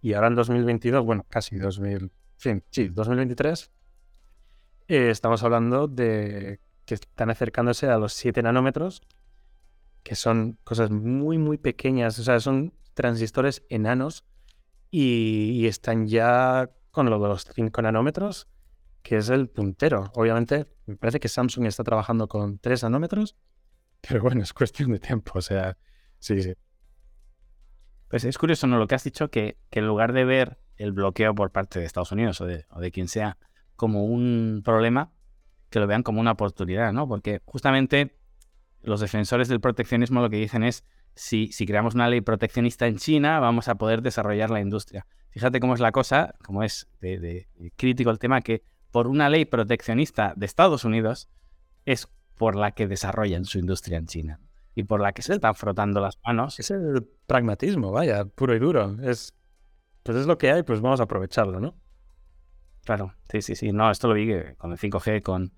[0.00, 3.70] y ahora en 2022, bueno, casi 2000, fin, sí, 2023,
[4.88, 9.02] eh, estamos hablando de que están acercándose a los 7 nanómetros,
[10.04, 14.24] que son cosas muy, muy pequeñas, o sea, son transistores enanos
[14.90, 18.46] y, están ya con lo de los 5 nanómetros,
[19.02, 20.12] que es el puntero.
[20.14, 23.34] Obviamente, me parece que Samsung está trabajando con 3 nanómetros,
[24.08, 25.76] pero bueno, es cuestión de tiempo, o sea,
[26.20, 26.54] sí, sí.
[28.08, 28.78] Pues es curioso, ¿no?
[28.78, 32.12] Lo que has dicho, que, en lugar de ver el bloqueo por parte de Estados
[32.12, 33.38] Unidos o de, quien sea
[33.74, 35.12] como un problema,
[35.70, 37.08] que lo vean como una oportunidad, ¿no?
[37.08, 38.16] Porque justamente
[38.84, 42.96] los defensores del proteccionismo lo que dicen es, si, si creamos una ley proteccionista en
[42.96, 45.06] China, vamos a poder desarrollar la industria.
[45.30, 49.44] Fíjate cómo es la cosa, cómo es de, crítico el tema, que por una ley
[49.44, 51.28] proteccionista de Estados Unidos
[51.84, 54.40] es por la que desarrollan su industria en China
[54.74, 56.60] y por la que se están frotando las manos.
[56.60, 58.96] Es el pragmatismo, vaya, puro y duro.
[59.02, 59.34] Es,
[60.02, 61.76] pues es lo que hay, pues vamos a aprovecharlo, ¿no?
[62.84, 63.72] Claro, sí, sí, sí.
[63.72, 65.52] No, esto lo vi con el 5G, con,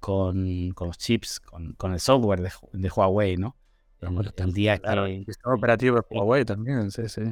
[0.00, 3.56] con, con los chips, con, con, el software de, de Huawei, ¿no?
[4.00, 5.24] El, día que...
[5.44, 7.22] operativo de Huawei también, sí, sí.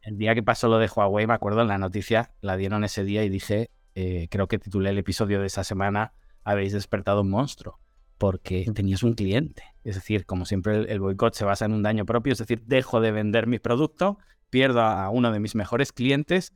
[0.00, 3.04] El día que pasó lo de Huawei, me acuerdo en la noticia, la dieron ese
[3.04, 7.30] día y dije, eh, creo que titulé el episodio de esa semana, habéis despertado un
[7.30, 7.78] monstruo
[8.18, 9.64] porque tenías un cliente.
[9.82, 13.00] Es decir, como siempre el, boicot se basa en un daño propio, es decir, dejo
[13.00, 14.18] de vender mi producto,
[14.50, 16.54] pierdo a uno de mis mejores clientes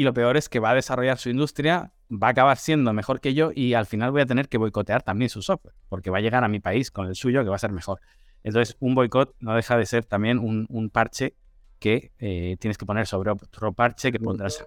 [0.00, 3.20] y lo peor es que va a desarrollar su industria, va a acabar siendo mejor
[3.20, 6.16] que yo y al final voy a tener que boicotear también su software, porque va
[6.16, 8.00] a llegar a mi país con el suyo que va a ser mejor.
[8.42, 11.34] Entonces, un boicot no deja de ser también un, parche
[11.78, 14.64] que eh, tienes que poner sobre otro parche que pondrás.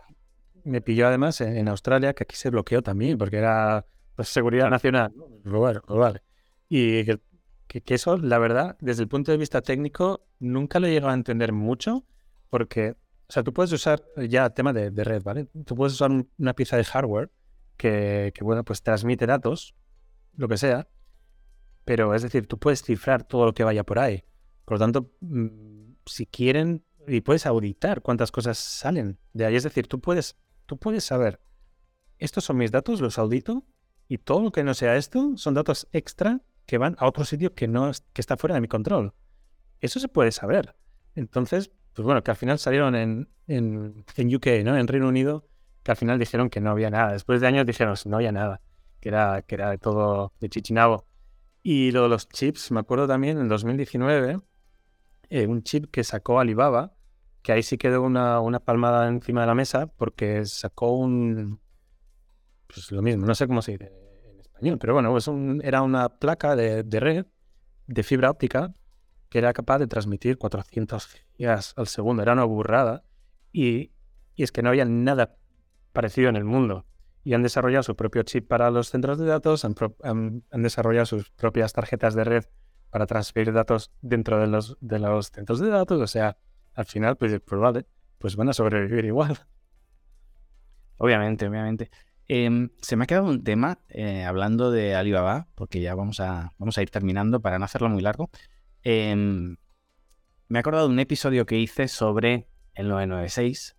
[0.65, 5.13] Me pilló además en, Australia que aquí se bloqueó también, porque era pues, seguridad nacional.
[5.45, 6.21] Vale, vale.
[6.69, 11.09] Y que, eso, la verdad, desde el punto de vista técnico, nunca lo he llegado
[11.09, 12.05] a entender mucho,
[12.51, 12.93] porque,
[13.33, 15.47] o sea, tú puedes usar, ya tema de, red, ¿vale?
[15.65, 17.31] Tú puedes usar una pieza de hardware
[17.77, 19.73] que, bueno, pues transmite datos,
[20.35, 20.87] lo que sea,
[21.83, 24.23] pero es decir, tú puedes cifrar todo lo que vaya por ahí.
[24.65, 29.55] Por lo tanto, mm, si quieren, y puedes auditar cuántas cosas salen de ahí.
[29.55, 31.41] Es decir, tú puedes, tú puedes saber,
[32.19, 33.65] estos son mis datos, los audito,
[34.07, 37.55] y todo lo que no sea esto son datos extra que van a otro sitio
[37.55, 39.15] que no que está fuera de mi control.
[39.79, 40.75] Eso se puede saber.
[41.15, 44.77] Entonces, pues bueno, que al final salieron en, en, en UK, ¿no?
[44.77, 45.47] En Reino Unido,
[45.83, 47.13] que al final dijeron que no había nada.
[47.13, 48.61] Después de años dijeron no había nada,
[48.99, 51.05] que era, que era todo de chichinabo.
[51.61, 54.41] Y lo de los chips, me acuerdo también en 2019,
[55.29, 56.93] eh, un chip que sacó Alibaba,
[57.41, 61.59] que ahí sí quedó una, una palmada encima de la mesa porque sacó un...
[62.67, 63.91] Pues lo mismo, no sé cómo se dice
[64.31, 67.25] en español, pero bueno, es un, era una placa de, de red
[67.85, 68.73] de fibra óptica
[69.29, 72.21] que era capaz de transmitir 400 gigas al segundo.
[72.23, 73.03] Era una burrada.
[73.51, 73.91] Y,
[74.35, 75.35] y, es que no había nada
[75.91, 76.85] parecido en el mundo.
[77.23, 81.29] Y han desarrollado su propio chip para los centros de datos, han, han, desarrollado sus
[81.31, 82.43] propias tarjetas de red
[82.89, 86.01] para transferir datos dentro de los, de los centros de datos.
[86.01, 86.37] O sea,
[86.73, 87.85] al final, pues, pues vale,
[88.17, 89.37] pues van a sobrevivir igual.
[90.97, 91.91] Obviamente, obviamente.
[92.27, 96.53] Eh, se me ha quedado un tema eh, hablando de Alibaba, porque ya vamos a,
[96.57, 98.29] vamos a ir terminando para no hacerlo muy largo.
[98.83, 99.55] Eh,
[100.53, 103.75] me he acordado de un episodio que hice sobre el 996,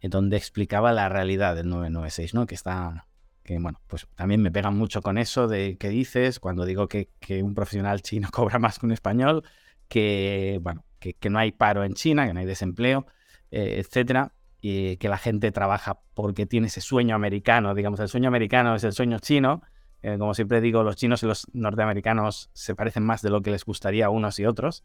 [0.00, 2.44] en donde explicaba la realidad del 996, ¿no?
[2.44, 3.06] Que está,
[3.44, 7.08] que bueno, pues también me pega mucho con eso de que dices cuando digo que,
[7.44, 9.44] un profesional chino cobra más que un español,
[9.86, 13.06] que, bueno, que no hay paro en China, que no hay desempleo,
[13.52, 18.26] eh, etcétera, y que la gente trabaja porque tiene ese sueño americano, digamos, el sueño
[18.26, 19.62] americano es el sueño chino,
[20.02, 23.52] eh, como siempre digo, los chinos y los norteamericanos se parecen más de lo que
[23.52, 24.82] les gustaría a unos y otros.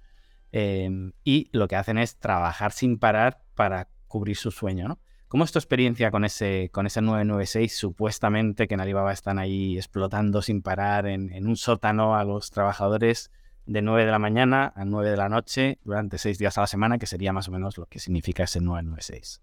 [0.51, 4.99] Eh, y lo que hacen es trabajar sin parar para cubrir su sueño, ¿no?
[5.27, 7.77] ¿Cómo es tu experiencia con ese, con ese 996?
[7.77, 13.29] Supuestamente que en Alibaba están ahí explotando sin parar en, un sótano a los trabajadores
[13.65, 16.67] de 9 de la mañana a 9 de la noche durante 6 días a la
[16.67, 19.41] semana, que sería más o menos lo que significa ese 996.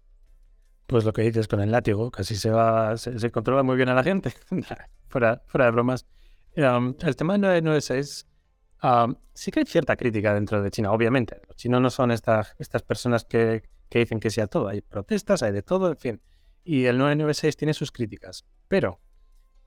[0.87, 3.93] Pues lo que dices con el látigo, casi se va, se, controla muy bien a
[3.93, 4.33] la gente.
[5.07, 6.07] fuera, fuera de bromas.
[6.57, 8.27] Um, el tema del 996,
[9.33, 11.41] sí que hay cierta crítica dentro de China, obviamente.
[11.47, 14.67] Los chinos no son estas, estas personas que, que dicen que sea todo.
[14.67, 16.21] Hay protestas, hay de todo, en fin.
[16.63, 18.45] Y el 996 tiene sus críticas.
[18.67, 18.99] Pero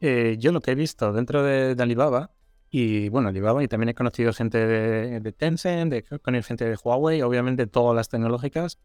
[0.01, 2.33] eh, yo lo que he visto dentro de, de, Alibaba,
[2.71, 6.77] y bueno, Alibaba, y también he conocido gente de, de Tencent, de, con gente de
[6.83, 8.79] Huawei, obviamente todas las tecnológicas,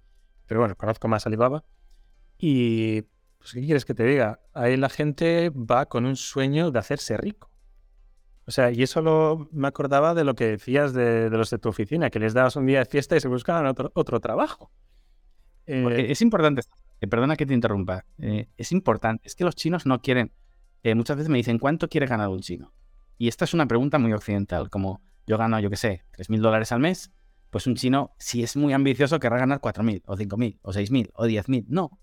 [0.47, 1.63] pero bueno, conozco más Alibaba.
[2.37, 3.03] Y,
[3.37, 4.41] pues, ¿qué quieres que te diga?
[4.53, 7.52] Ahí la gente va con un sueño de hacerse rico.
[8.45, 11.59] O sea, y eso lo, me acordaba de lo que decías de, de, los de
[11.59, 14.71] tu oficina, que les dabas un día de fiesta y se buscaban otro, otro trabajo.
[15.65, 16.61] Eh, es importante,
[16.99, 20.33] eh, perdona que te interrumpa, eh, es importante, es que los chinos no quieren,
[20.83, 22.73] eh, muchas veces me dicen, ¿cuánto quiere ganar un chino?
[23.17, 26.71] Y esta es una pregunta muy occidental, como yo gano, yo qué sé, 3.000 dólares
[26.73, 27.11] al mes,
[27.49, 31.27] pues un chino, si es muy ambicioso, querrá ganar 4.000 o 5.000 o 6.000 o
[31.27, 31.65] 10.000.
[31.67, 31.99] No,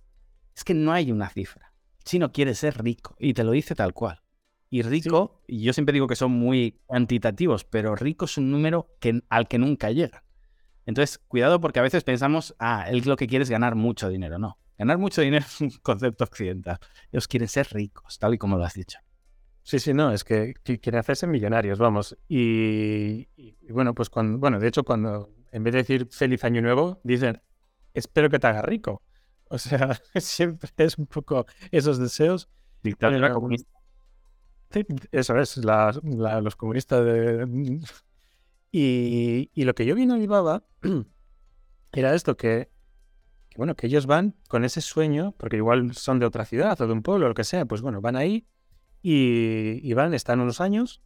[0.54, 1.72] es que no hay una cifra.
[1.98, 4.22] El chino quiere ser rico y te lo dice tal cual.
[4.70, 5.62] Y rico, sí.
[5.62, 9.58] yo siempre digo que son muy cuantitativos, pero rico es un número que, al que
[9.58, 10.24] nunca llega.
[10.86, 14.38] Entonces, cuidado porque a veces pensamos, ah, él lo que quiere es ganar mucho dinero.
[14.38, 16.78] No, ganar mucho dinero es un concepto occidental.
[17.10, 18.98] Ellos quieren ser ricos, tal y como lo has dicho.
[19.62, 22.16] Sí, sí, no, es que, quieren hacerse millonarios, vamos.
[22.28, 26.44] Y, y, y, bueno, pues cuando, bueno, de hecho, cuando en vez de decir feliz
[26.44, 27.42] año nuevo, dicen,
[27.92, 29.02] espero que te haga rico.
[29.48, 32.48] O sea, siempre es un poco esos deseos.
[32.82, 33.79] Dictadura comunista.
[35.10, 37.80] Eso es, la, la, los comunistas de...
[38.72, 40.64] Y, lo que yo vi en Alibaba
[41.92, 42.70] era esto, que,
[43.56, 46.92] bueno, que ellos van con ese sueño, porque igual son de otra ciudad o de
[46.92, 48.46] un pueblo lo que sea, pues bueno, van ahí
[49.02, 51.02] y, van, están unos años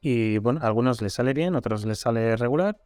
[0.00, 2.80] y bueno, a algunos les sale bien, otros les sale regular,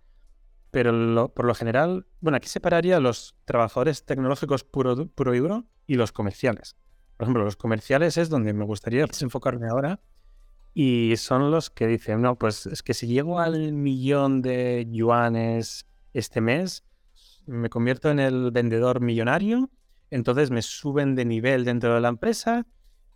[0.73, 5.67] pero lo, por lo general, bueno, aquí separaría los trabajadores tecnológicos puro, puro y duro
[5.87, 6.77] y los comerciales.
[7.17, 10.01] Por ejemplo, los comerciales es donde me gustaría enfocarme ahora
[10.79, 15.87] y son los que dicen, no, pues es que si llego al millón de yuanes
[16.12, 16.85] este mes,
[17.47, 19.71] me convierto en el vendedor millonario,
[20.11, 22.67] entonces me suben de nivel dentro de la empresa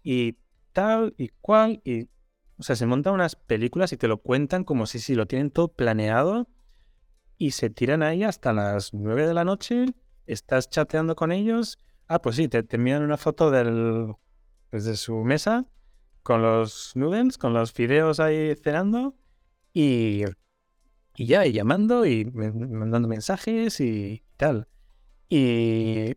[0.03, 0.39] y
[0.73, 1.83] tal y cual.
[1.85, 2.05] Y,
[2.57, 5.51] o sea, se montan unas películas y te lo cuentan como si, si lo tienen
[5.51, 6.49] todo planeado
[7.37, 9.85] y se tiran ahí hasta las 9 de la noche,
[10.25, 11.79] estás chateando con ellos.
[12.09, 14.15] Ah, pues sí, te, te envían una foto del,
[14.73, 15.67] desde su mesa
[16.23, 19.15] con los noodles, con los fideos ahí cenando
[19.73, 20.25] y,
[21.17, 24.69] y ya, y llamando y mandando mensajes y tal.
[25.29, 26.17] Y,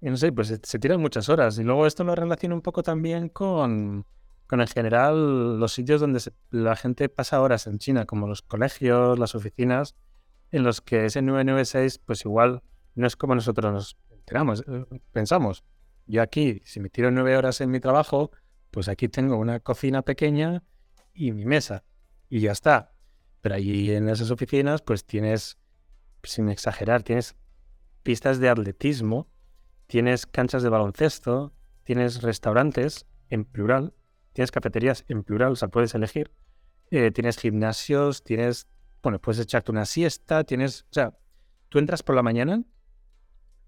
[0.00, 1.58] y no sé, pues se, se, tiran muchas horas.
[1.58, 4.06] Y luego esto lo relaciona un poco también con,
[4.46, 8.42] con en general los sitios donde se, la gente pasa horas en China, como los
[8.42, 9.94] colegios, las oficinas
[10.50, 12.62] en los que ese 996, pues igual
[12.94, 15.64] no es como nosotros nos enteramos, eh, pensamos.
[16.06, 18.30] Yo aquí, si me tiro nueve horas en mi trabajo,
[18.70, 20.62] pues aquí tengo una cocina pequeña
[21.14, 21.84] y mi mesa.
[22.28, 22.94] Y ya está.
[23.40, 25.58] Pero allí en esas oficinas, pues tienes,
[26.22, 27.36] sin exagerar, tienes
[28.02, 29.28] pistas de atletismo,
[29.86, 31.52] tienes canchas de baloncesto,
[31.84, 33.94] tienes restaurantes en plural,
[34.32, 36.32] tienes cafeterías en plural, o sea, puedes elegir,
[36.90, 38.68] eh, tienes gimnasios, tienes
[39.02, 41.18] bueno, puedes echarte una siesta, tienes, o sea,
[41.68, 42.64] tú entras por la mañana,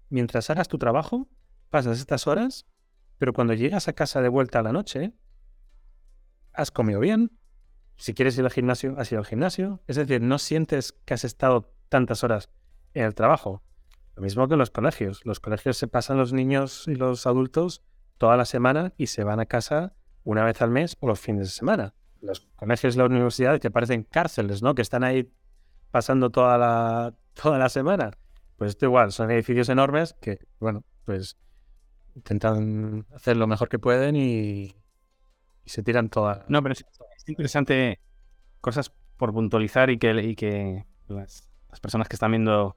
[0.09, 1.29] mientras hagas tu trabajo,
[1.69, 2.65] pasas estas horas,
[3.21, 5.13] pero cuando llegas a casa de vuelta a la noche,
[6.53, 7.37] has comido bien,
[7.95, 11.23] si quieres ir al gimnasio, has ido al gimnasio, es decir, no sientes que has
[11.23, 12.49] estado tantas horas
[12.95, 13.61] en el trabajo.
[14.15, 15.21] Lo mismo que en los colegios.
[15.23, 17.83] Los colegios se pasan los niños y los adultos
[18.17, 19.93] toda la semana y se van a casa
[20.23, 21.93] una vez al mes o los fines de semana.
[22.21, 24.73] Los colegios y las universidades que parecen cárceles, ¿no?
[24.73, 25.31] Que están ahí
[25.91, 28.17] pasando toda la, toda la semana.
[28.57, 31.37] Pues esto igual, son edificios enormes que, bueno, pues
[32.15, 34.75] intentan hacer lo mejor que pueden y,
[35.65, 36.49] se tiran todas.
[36.49, 36.83] No, pero es,
[37.27, 37.99] interesante
[38.59, 41.49] cosas por puntualizar y que, y que las,
[41.81, 42.75] personas que están viendo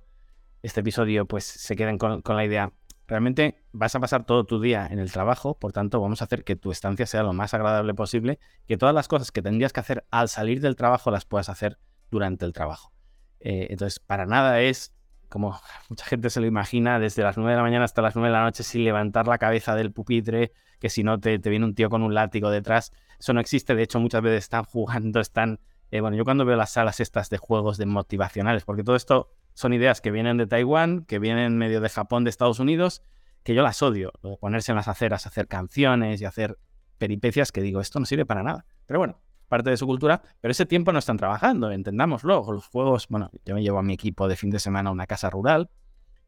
[0.62, 2.72] este episodio pues se queden con, la idea
[3.06, 6.44] realmente vas a pasar todo tu día en el trabajo, por tanto vamos a hacer
[6.44, 9.80] que tu estancia sea lo más agradable posible, que todas las cosas que tendrías que
[9.80, 11.78] hacer al salir del trabajo las puedas hacer
[12.10, 12.92] durante el trabajo.
[13.40, 14.94] Eh, entonces, para nada es,
[15.28, 15.58] como
[15.88, 18.32] mucha gente se lo imagina, desde las 9 de la mañana hasta las 9 de
[18.32, 21.90] la noche sin levantar la cabeza del pupitre, que si no te, viene un tío
[21.90, 22.92] con un látigo detrás.
[23.18, 25.60] Eso no existe, de hecho muchas veces están jugando, están...
[25.90, 29.30] Eh, bueno, yo cuando veo las salas estas de juegos de motivacionales, porque todo esto
[29.52, 33.02] son ideas que vienen de Taiwán, que vienen medio de Japón, de Estados Unidos,
[33.44, 34.12] que yo las odio.
[34.22, 36.58] Lo de ponerse en las aceras, hacer canciones y hacer
[36.98, 38.64] peripecias que digo, esto no sirve para nada.
[38.86, 42.44] Pero bueno, parte de su cultura, pero ese tiempo no están trabajando, entendámoslo.
[42.52, 45.06] Los juegos, bueno, yo me llevo a mi equipo de fin de semana a una
[45.06, 45.70] casa rural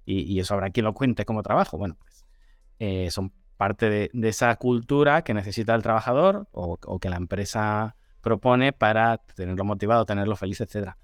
[0.05, 1.79] y, eso habrá quien lo cuente como trabajo.
[1.79, 2.25] Bueno, pues
[2.79, 8.73] eh, son parte de, esa cultura que necesita el trabajador o, que la empresa propone
[8.73, 10.99] para tenerlo motivado, tenerlo feliz, etcétera.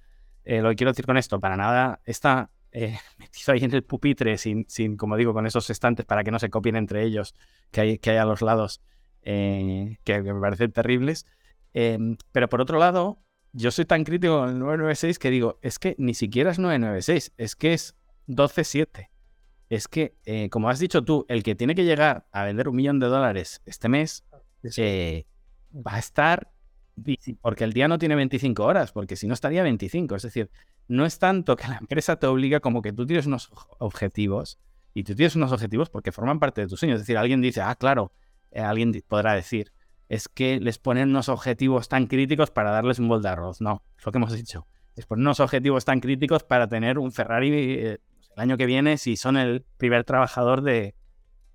[0.45, 3.85] Eh, lo que quiero decir con esto, para nada está eh, metido ahí en el
[3.85, 7.35] pupitre, sin, sin, como digo, con esos estantes para que no se copien entre ellos
[7.71, 8.81] que hay, que hay a los lados,
[9.23, 11.27] eh, que, me parecen terribles.
[11.75, 13.19] Em, pero por otro lado,
[13.53, 17.33] yo soy tan crítico con el 996 que digo, es que ni siquiera es 996,
[17.37, 17.97] es que es
[18.27, 19.11] 127.
[19.69, 20.17] Es que,
[20.51, 23.63] como has dicho tú, el que tiene que llegar a vender un millón de dólares
[23.65, 24.23] este mes
[24.63, 26.53] va a estar
[27.41, 30.17] porque el día no tiene 25 horas, porque si no estaría 25.
[30.17, 30.51] Es decir,
[30.89, 34.59] no es tanto que la empresa te obliga como que tú tienes unos objetivos
[34.95, 36.97] y tú tienes unos objetivos porque forman parte de tus sueños.
[36.97, 38.13] Es decir, alguien dice, ah, claro,
[38.51, 39.73] eh, alguien podrá decir,
[40.13, 43.63] es que les ponen unos objetivos tan críticos para darles un bol de arroz.
[43.63, 44.67] No, es lo que hemos dicho.
[44.95, 47.99] Les ponen unos objetivos tan críticos para tener un Ferrari eh,
[48.37, 50.95] el año que viene si son el primer trabajador de,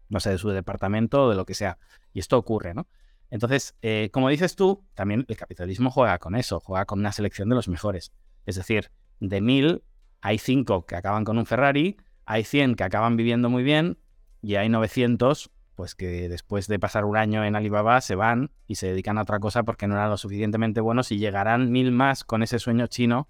[0.09, 1.77] no sé, de su departamento o de lo que sea.
[2.13, 2.87] Y esto ocurre, ¿no?
[3.29, 7.49] Entonces, eh, como dices tú, también el capitalismo juega con eso, juega con una selección
[7.49, 8.11] de los mejores.
[8.47, 8.89] Es decir,
[9.19, 9.83] de mil
[10.21, 13.99] hay cinco que acaban con un Ferrari, hay 100 que acaban viviendo muy bien
[14.41, 18.75] y hay 900 pues que después de pasar un año en Alibaba se van y
[18.75, 22.23] se dedican a otra cosa porque no eran lo suficientemente buenos y llegarán mil más
[22.23, 23.29] con ese sueño chino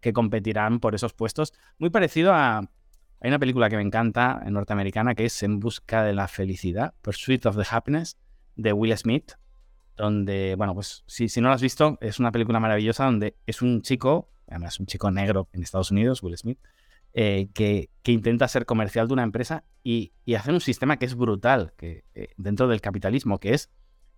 [0.00, 1.52] que competirán por esos puestos.
[1.76, 2.60] Muy parecido a...
[3.20, 7.44] Hay una película que me encanta, norteamericana, que es En busca de la felicidad, Pursuit
[7.46, 8.16] of the Happiness,
[8.54, 9.32] de Will Smith,
[9.96, 13.60] donde, bueno, pues si, si no lo has visto, es una película maravillosa donde es
[13.60, 16.60] un chico, además un chico negro en Estados Unidos, Will Smith,
[17.14, 21.14] eh, que, intenta ser comercial de una empresa y, y hacer un sistema que es
[21.14, 23.70] brutal que, eh, dentro del capitalismo, que es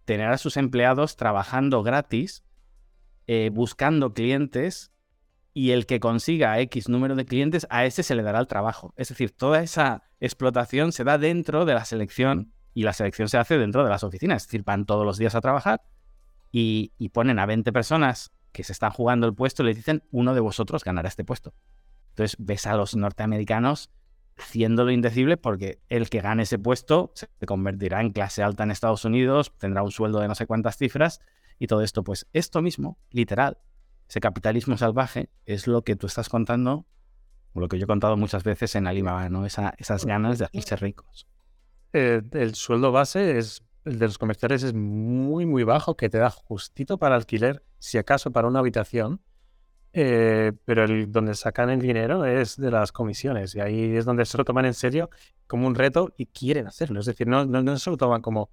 [0.04, 2.44] tener a sus empleados trabajando gratis,
[3.26, 4.92] eh, buscando clientes
[5.52, 8.94] y el que consiga X número de clientes, a ese se le dará el trabajo.
[8.96, 13.38] Es decir, toda esa explotación se da dentro de la selección y la selección se
[13.38, 14.42] hace dentro de las oficinas.
[14.42, 15.82] Es decir, van todos los días a trabajar
[16.52, 20.34] y, ponen a 20 personas que se están jugando el puesto y les dicen, uno
[20.34, 21.54] de vosotros ganará este puesto.
[22.20, 23.88] Entonces ves a los norteamericanos
[24.36, 29.06] haciéndolo indecible porque el que gane ese puesto se convertirá en clase alta en Estados
[29.06, 31.20] Unidos, tendrá un sueldo de no sé cuántas cifras
[31.58, 32.04] y todo esto.
[32.04, 33.56] Pues esto mismo, literal,
[34.06, 36.84] ese capitalismo salvaje es lo que tú estás contando,
[37.54, 39.46] o lo que yo he contado muchas veces en Alibaba, ¿no?
[39.46, 41.26] esas ganas de hacerse ricos.
[41.94, 46.18] Eh, el sueldo base es el de los comerciales es muy, muy bajo, que te
[46.18, 49.22] da justito para alquiler, si acaso para una habitación.
[49.92, 54.24] Eh, pero el donde sacan el dinero es de las comisiones y ahí es donde
[54.24, 55.10] se lo toman en serio
[55.48, 57.00] como un reto y quieren hacerlo.
[57.00, 58.50] Es decir, no, no, se lo toman como,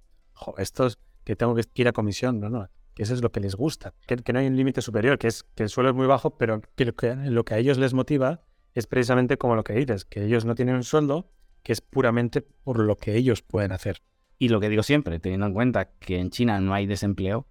[0.58, 3.38] esto es que tengo que ir a comisión, no, no, que eso es lo que
[3.38, 6.06] les gusta, que, no hay un límite superior, que es que el suelo es muy
[6.06, 8.42] bajo, pero que lo, que lo que a ellos les motiva
[8.74, 11.30] es precisamente como lo que dices, que ellos no tienen un sueldo,
[11.62, 14.02] que es puramente por lo que ellos pueden hacer.
[14.38, 17.46] Y lo que digo siempre, teniendo en cuenta que en China no hay desempleo,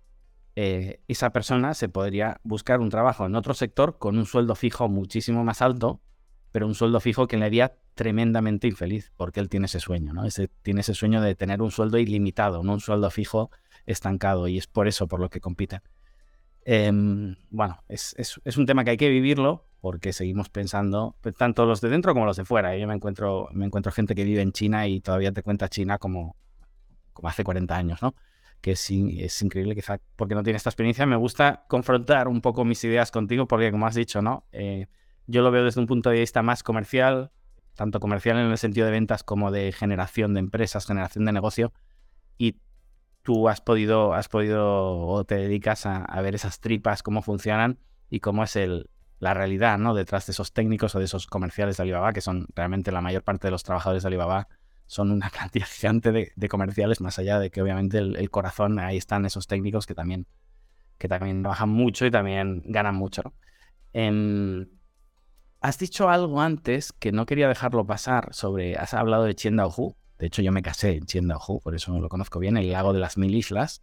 [0.59, 4.89] eh, esa persona se podría buscar un trabajo en otro sector con un sueldo fijo
[4.89, 6.01] muchísimo más alto,
[6.51, 10.23] pero un sueldo fijo que le haría tremendamente infeliz, porque él tiene ese sueño, ¿no?
[10.63, 13.51] Tiene ese sueño de tener un sueldo ilimitado, no un sueldo fijo
[13.85, 15.81] estancado, y es por eso por lo que compiten.
[16.65, 18.15] Em, bueno, es,
[18.57, 22.25] un tema que hay que vivirlo porque seguimos pensando, pues, tanto los de dentro como
[22.25, 22.75] los de fuera.
[22.75, 25.99] Yo me encuentro, me encuentro gente que vive en China y todavía te cuenta China
[25.99, 26.35] como,
[27.13, 28.15] como hace 40 años, ¿no?
[28.61, 31.05] Que es, increíble, quizá porque no tiene esta experiencia.
[31.05, 34.45] Me gusta confrontar un poco mis ideas contigo porque, como has dicho, ¿no?
[34.51, 34.87] Eh,
[35.27, 37.31] yo lo veo desde un punto de vista más comercial,
[37.75, 41.73] tanto comercial en el sentido de ventas como de generación de empresas, generación de negocio.
[42.37, 42.57] Y
[43.23, 47.77] tú has podido, has podido o te dedicas a, ver esas tripas, cómo funcionan
[48.09, 48.89] y cómo es el,
[49.19, 49.93] la realidad ¿no?
[49.93, 53.23] detrás de esos técnicos o de esos comerciales de Alibaba, que son realmente la mayor
[53.23, 54.47] parte de los trabajadores de Alibaba,
[54.87, 59.25] son una cantidad gigante de, comerciales, más allá de que obviamente el, corazón, ahí están
[59.25, 60.25] esos técnicos que también,
[60.97, 63.33] que también trabajan mucho y también ganan mucho.
[63.93, 64.67] Em,
[65.59, 69.35] Has dicho algo antes que no quería dejarlo pasar sobre, has hablado de
[69.75, 69.95] Hu.
[70.19, 72.99] De hecho, yo me casé en Hu, por eso lo conozco bien, el lago de
[72.99, 73.81] las mil islas.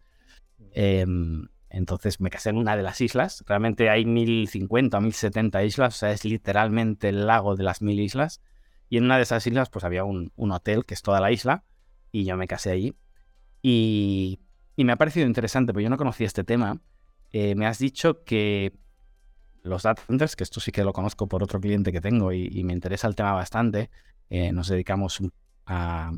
[0.73, 3.45] Em, entonces me casé en una de las islas.
[3.47, 7.99] Realmente hay 1050 o 1070 islas, o sea, es literalmente el lago de las mil
[7.99, 8.41] islas.
[8.89, 11.65] Y en una de esas islas, pues había un, hotel que es toda la isla,
[12.13, 12.95] y yo me casé allí.
[13.63, 14.41] Y,
[14.77, 16.81] me ha parecido interesante, porque yo no conocía este tema.
[17.31, 18.77] Eh, me has dicho que
[19.63, 22.63] los data centers, que esto sí que lo conozco por otro cliente que tengo y,
[22.65, 23.91] me interesa el tema bastante,
[24.31, 25.21] eh, nos dedicamos
[25.67, 26.13] a,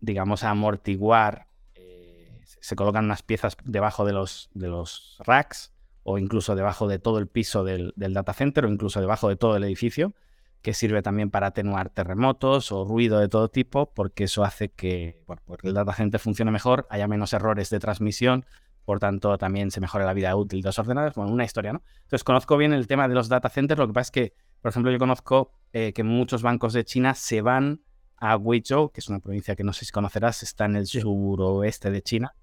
[0.00, 5.72] digamos, a amortiguar, eh, se colocan unas piezas debajo de los, de los racks
[6.04, 9.56] o incluso debajo de todo el piso del, data center o incluso debajo de todo
[9.56, 10.14] el edificio,
[10.62, 15.22] que sirve también para atenuar terremotos o ruido de todo tipo, porque eso hace que
[15.26, 18.46] bueno, pues el data center funcione mejor, haya menos errores de transmisión,
[18.84, 21.82] por tanto también se mejora la vida útil de los ordenadores, bueno, una historia, ¿no?
[22.02, 24.70] Entonces conozco bien el tema de los data centers, lo que pasa es que, por
[24.70, 27.80] ejemplo, yo conozco eh, que muchos bancos de China se van
[28.16, 31.90] a Huizhou, que es una provincia que no sé si conocerás, está en el suroeste
[31.90, 32.34] de China,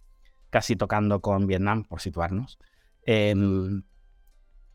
[0.50, 2.60] casi tocando con Vietnam, por situarnos.
[3.06, 3.84] Em,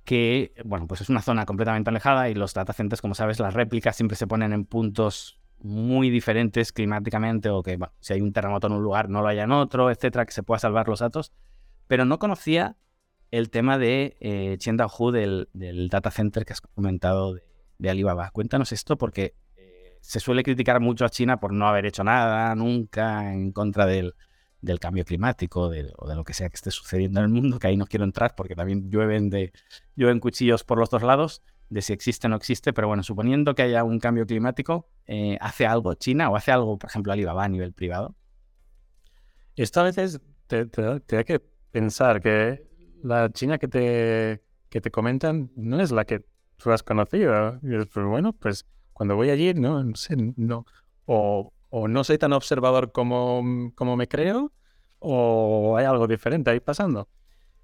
[0.04, 3.54] que, bueno, pues es una zona completamente alejada y los data centers, como sabes, las
[3.54, 8.66] réplicas siempre se ponen en puntos muy diferentes climáticamente o que, si hay un terremoto
[8.66, 11.32] en un lugar no lo haya en otro, etcétera, que se pueda salvar los datos
[11.86, 12.76] pero no conocía
[13.30, 14.58] el tema de eh,
[14.98, 15.48] Hu del,
[15.90, 17.34] data center que has comentado
[17.78, 18.30] de, Alibaba.
[18.30, 22.54] Cuéntanos esto porque eh, se suele criticar mucho a China por no haber hecho nada
[22.54, 24.14] nunca en contra del,
[24.80, 27.76] cambio climático o de lo que sea que esté sucediendo en el mundo, que ahí
[27.76, 29.52] no quiero entrar porque también llueven, de,
[29.96, 33.54] llueven cuchillos por los dos lados de si existe o no existe, pero bueno, suponiendo
[33.54, 37.44] que haya un cambio climático, eh, ¿hace algo China o hace algo, por ejemplo, Alibaba
[37.44, 38.14] a nivel privado?
[39.56, 41.40] Esto a veces te, te, que
[41.70, 42.66] pensar que
[43.02, 46.24] la China que te, que te comentan no es la que
[46.56, 47.58] tú has conocido.
[47.62, 50.66] Y pues bueno, pues cuando voy allí, no, no sé, no.
[51.06, 54.52] O, o no soy tan observador como, como me creo,
[55.00, 57.08] o hay algo diferente ahí pasando.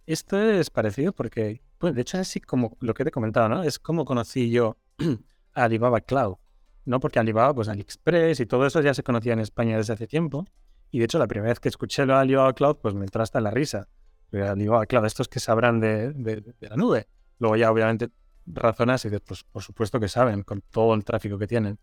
[0.05, 3.63] Esto es parecido porque, de hecho es así como lo que te he comentado, ¿no?
[3.63, 4.79] Es como conocí yo
[5.55, 6.39] a Alibaba Cloud,
[6.87, 6.99] ¿no?
[6.99, 10.45] Porque Alibaba, pues AliExpress y todo eso ya se conocía en España desde hace tiempo.
[10.91, 13.23] Y de hecho la primera vez que escuché lo de Alibaba Cloud, pues me entró
[13.23, 13.87] hasta la risa
[14.33, 17.07] ah, claro, estos que sabrán de, la nube.
[17.39, 18.11] Luego ya obviamente
[18.45, 21.79] razonas y dices, pues por supuesto que saben con todo el tráfico que tienen.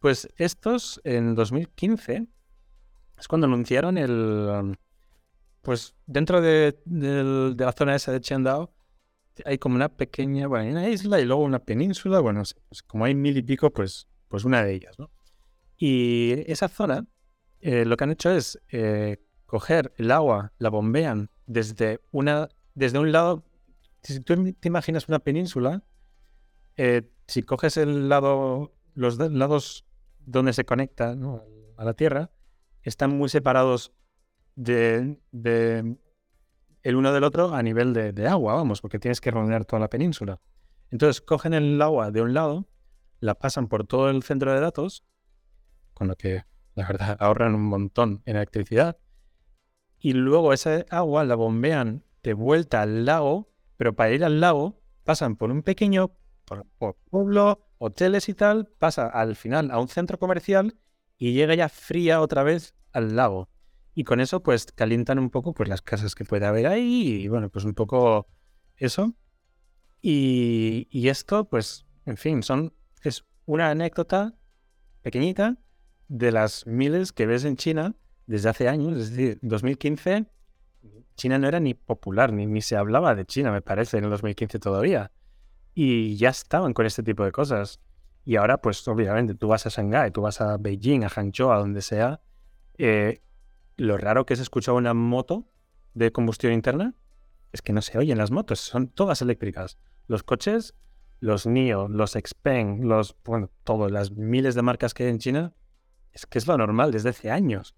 [0.00, 2.26] Pues estos en 2015
[3.18, 4.78] es cuando anunciaron el...
[5.60, 8.72] Pues dentro de, la zona esa de Chendao
[9.44, 13.14] hay como una pequeña, bueno, una isla y luego una península, bueno, pues como hay
[13.14, 15.10] mil y pico, pues, pues una de ellas, ¿no?
[15.76, 17.06] Y esa zona,
[17.60, 22.98] eh, lo que han hecho es eh, coger el agua, la bombean desde, una, desde
[22.98, 23.44] un lado,
[24.02, 25.82] si tú te imaginas una península,
[26.76, 29.84] eh, si coges el lado, los lados
[30.30, 31.16] donde se conecta
[31.76, 32.30] a la Tierra,
[32.82, 33.92] están muy separados
[34.54, 35.18] de,
[36.82, 39.88] el uno del otro a nivel de, agua, vamos, porque tienes que rodear toda la
[39.88, 40.40] península.
[40.90, 42.68] Entonces cogen el agua de un lado,
[43.20, 45.04] la pasan por todo el centro de datos,
[45.94, 48.98] con lo que la verdad ahorran un montón en electricidad,
[49.98, 54.80] y luego esa agua la bombean de vuelta al lago, pero para ir al lago
[55.04, 56.12] pasan por un pequeño
[57.10, 60.76] pueblo, hoteles y tal, pasa al final a un centro comercial
[61.16, 63.48] y llega ya fría otra vez al lago.
[63.94, 67.28] Y con eso pues calientan un poco pues las casas que puede haber ahí y
[67.28, 68.28] bueno, pues un poco
[68.76, 69.14] eso.
[70.02, 74.34] Y, y esto pues, en fin, son, es una anécdota
[75.00, 75.56] pequeñita
[76.08, 80.26] de las miles que ves en China desde hace años, es decir, 2015,
[81.16, 84.10] China no era ni popular, ni, ni se hablaba de China, me parece, en el
[84.10, 85.12] 2015 todavía.
[85.74, 87.80] Y ya estaban con este tipo de cosas.
[88.24, 91.58] Y ahora, pues obviamente, tú vas a Shanghái, tú vas a Beijing, a Hangzhou, a
[91.58, 92.20] donde sea.
[92.78, 93.22] Eh,
[93.76, 95.48] lo raro que es escuchar una moto
[95.94, 96.94] de combustión interna
[97.52, 99.78] es que no se oyen las motos, son todas eléctricas.
[100.06, 100.74] Los coches,
[101.20, 105.54] los NIO, los Xpeng, los, bueno, todas las miles de marcas que hay en China,
[106.12, 107.74] es que es lo normal desde hace años.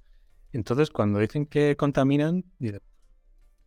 [0.53, 2.45] Entonces, cuando dicen que contaminan,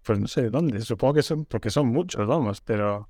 [0.03, 3.09] pues no sé de dónde, supongo que son, porque son muchos, vamos, pero...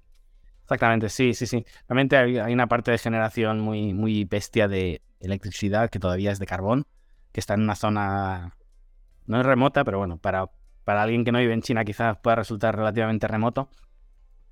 [0.66, 1.64] Exactamente, sí, sí, sí.
[1.88, 6.48] Realmente hay, una parte de generación muy, muy bestia de electricidad que todavía es de
[6.48, 6.88] carbón,
[7.32, 8.58] que está en una zona,
[9.28, 10.50] no es remota, pero bueno, para,
[10.84, 13.70] para alguien que no vive en China quizás pueda resultar relativamente remoto,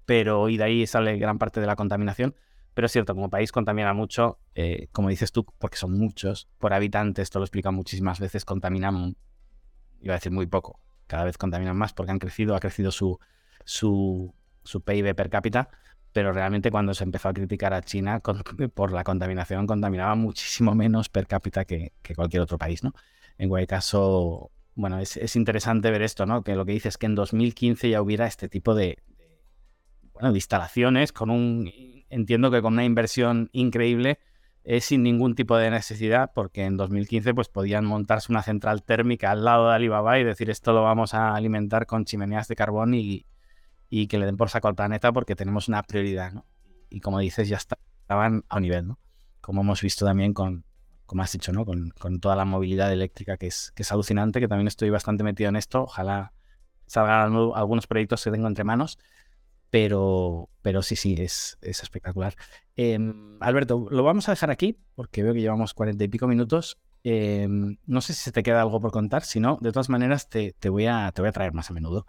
[0.06, 2.36] pero y de ahí sale gran parte de la contaminación.
[2.76, 6.74] Pero es cierto, como país contamina mucho, eh, como dices tú, porque son muchos, por
[6.74, 9.16] habitantes, esto lo explica muchísimas veces, contaminan,
[10.00, 13.20] iba a decir muy poco, cada vez contaminan más porque han crecido, ha crecido su,
[13.66, 14.34] su,
[14.64, 15.70] su PIB per cápita,
[16.14, 18.22] pero realmente cuando se empezó a criticar a China
[18.74, 22.94] por la contaminación, contaminaba muchísimo menos per cápita que, cualquier otro país, ¿no?
[23.38, 26.44] En cualquier caso, bueno, es, interesante ver esto, ¿no?
[26.44, 29.00] Que lo que dice es que en 2015 ya hubiera este tipo de,
[30.14, 31.72] bueno, de instalaciones con un,
[32.10, 34.20] entiendo que con una inversión increíble,
[34.64, 39.32] es sin ningún tipo de necesidad, porque en 2015 pues podían montarse una central térmica
[39.32, 42.94] al lado de Alibaba y decir esto lo vamos a alimentar con chimeneas de carbón
[42.94, 43.26] y,
[43.96, 46.48] y que le den por saco al planeta porque tenemos una prioridad, ¿no?
[46.90, 49.00] Y como dices, ya estaban a un nivel, ¿no?
[49.40, 50.66] Como hemos visto también con,
[51.06, 51.64] como has dicho, ¿no?
[51.64, 55.50] Con, toda la movilidad eléctrica que es, que es alucinante, que también estoy bastante metido
[55.50, 55.84] en esto.
[55.84, 56.34] Ojalá
[56.88, 58.98] salgan algunos proyectos que tengo entre manos.
[59.70, 62.34] Pero, pero sí, sí, es, es espectacular.
[62.76, 66.80] Em, Alberto, lo vamos a dejar aquí porque veo que llevamos cuarenta y pico minutos.
[67.04, 70.30] Em, no sé si se te queda algo por contar, si no, de todas maneras
[70.30, 72.08] te, te, voy a, te voy a traer más a menudo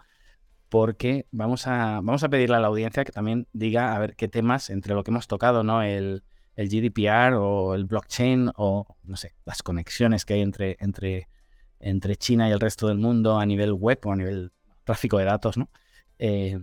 [0.69, 4.27] porque vamos a, vamos a pedirle a la audiencia que también diga a ver qué
[4.27, 5.81] temas entre lo que hemos tocado, ¿no?
[5.81, 6.23] El,
[6.57, 11.27] GDPR o el blockchain o, no sé, las conexiones que hay entre, entre,
[11.81, 14.53] entre China y el resto del mundo a nivel web o a nivel
[14.85, 15.69] tráfico de datos, ¿no?
[16.17, 16.57] Eh,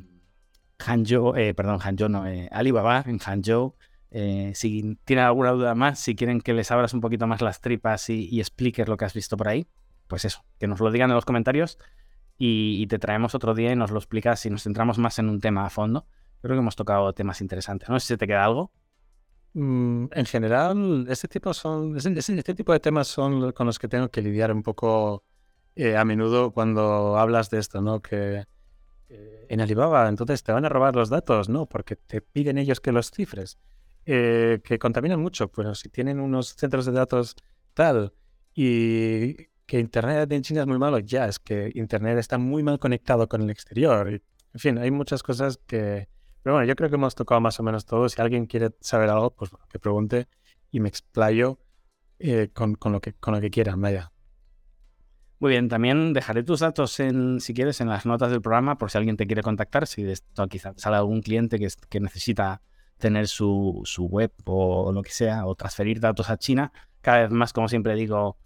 [0.79, 3.75] Hangzhou, eh, perdón, Hangzhou no, eh, Alibaba en Hangzhou.
[4.11, 7.61] Eh, si tienen alguna duda más, si quieren que les abras un poquito más las
[7.61, 9.67] tripas y expliques lo que has visto por ahí,
[10.07, 11.79] pues eso, que nos lo digan en los comentarios
[12.45, 15.41] y, te traemos otro día y nos lo explicas y nos centramos más en un
[15.41, 16.09] tema a fondo.
[16.41, 17.89] Creo que hemos tocado temas interesantes.
[17.89, 18.73] No sé si te queda algo.
[19.55, 24.09] Mm, en general, este tipo, son, este, tipo de temas son con los que tengo
[24.11, 25.23] que lidiar un poco
[25.77, 28.03] eh, a menudo cuando hablas de esto, ¿no?
[28.03, 28.45] Que
[29.09, 31.67] eh, en Alibaba, entonces te van a robar los datos, ¿no?
[31.67, 33.61] Porque te piden ellos que los cifres.
[34.05, 37.37] Eh, que contaminan mucho, pero si tienen unos centros de datos
[37.73, 38.13] tal
[38.53, 42.79] y que Internet en China es muy malo, ya es que Internet está muy mal
[42.79, 44.09] conectado con el exterior.
[44.09, 46.09] En fin, hay muchas cosas que...
[46.43, 48.09] Pero bueno, yo creo que hemos tocado más o menos todo.
[48.09, 50.27] Si alguien quiere saber algo, pues que pregunte
[50.71, 51.59] y me explayo
[52.19, 54.13] eh, con, lo que, con lo que quieran, vaya.
[55.39, 58.91] Muy bien, también dejaré tus datos en, si quieres, en las notas del programa por
[58.91, 62.63] si alguien te quiere contactar, si de esto quizás sale algún cliente que, que necesita
[62.99, 66.73] tener su, su web o lo que sea, o transferir datos a China.
[67.01, 68.39] Cada vez más, como siempre digo,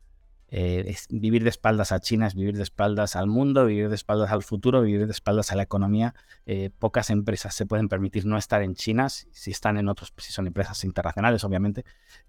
[0.49, 4.31] eh, vivir de espaldas a China es vivir de espaldas al mundo, vivir de espaldas
[4.31, 6.15] al futuro, vivir de espaldas a la economía.
[6.47, 10.33] Eh, pocas empresas se pueden permitir no estar en China, si, están en otros, si
[10.33, 11.85] son empresas internacionales, obviamente,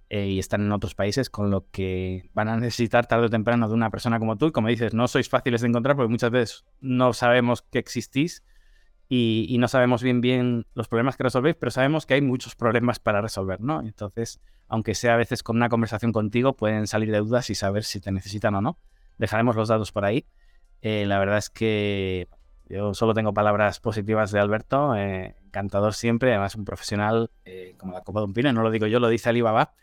[0.09, 3.67] eh, y están en otros países, con lo que van a necesitar tarde o temprano
[3.67, 4.47] de una persona como tú.
[4.47, 8.43] Y como dices, no sois fáciles de encontrar porque muchas veces no sabemos que existís
[9.09, 12.99] y, no sabemos bien bien los problemas que resolvéis, pero sabemos que hay muchos problemas
[12.99, 13.81] para resolver, ¿no?
[13.81, 17.85] Entonces, aunque sea a veces con una conversación contigo, pueden salir de dudas y saber
[17.85, 18.77] si te necesitan o no.
[19.17, 20.27] Dejaremos los datos por ahí.
[20.81, 22.27] Eh, la verdad es que
[22.67, 27.93] yo solo tengo palabras positivas de Alberto, eh, encantador siempre, además un profesional eh, como
[27.93, 29.73] la Copa de un Pino, no lo digo yo, lo dice Alibaba.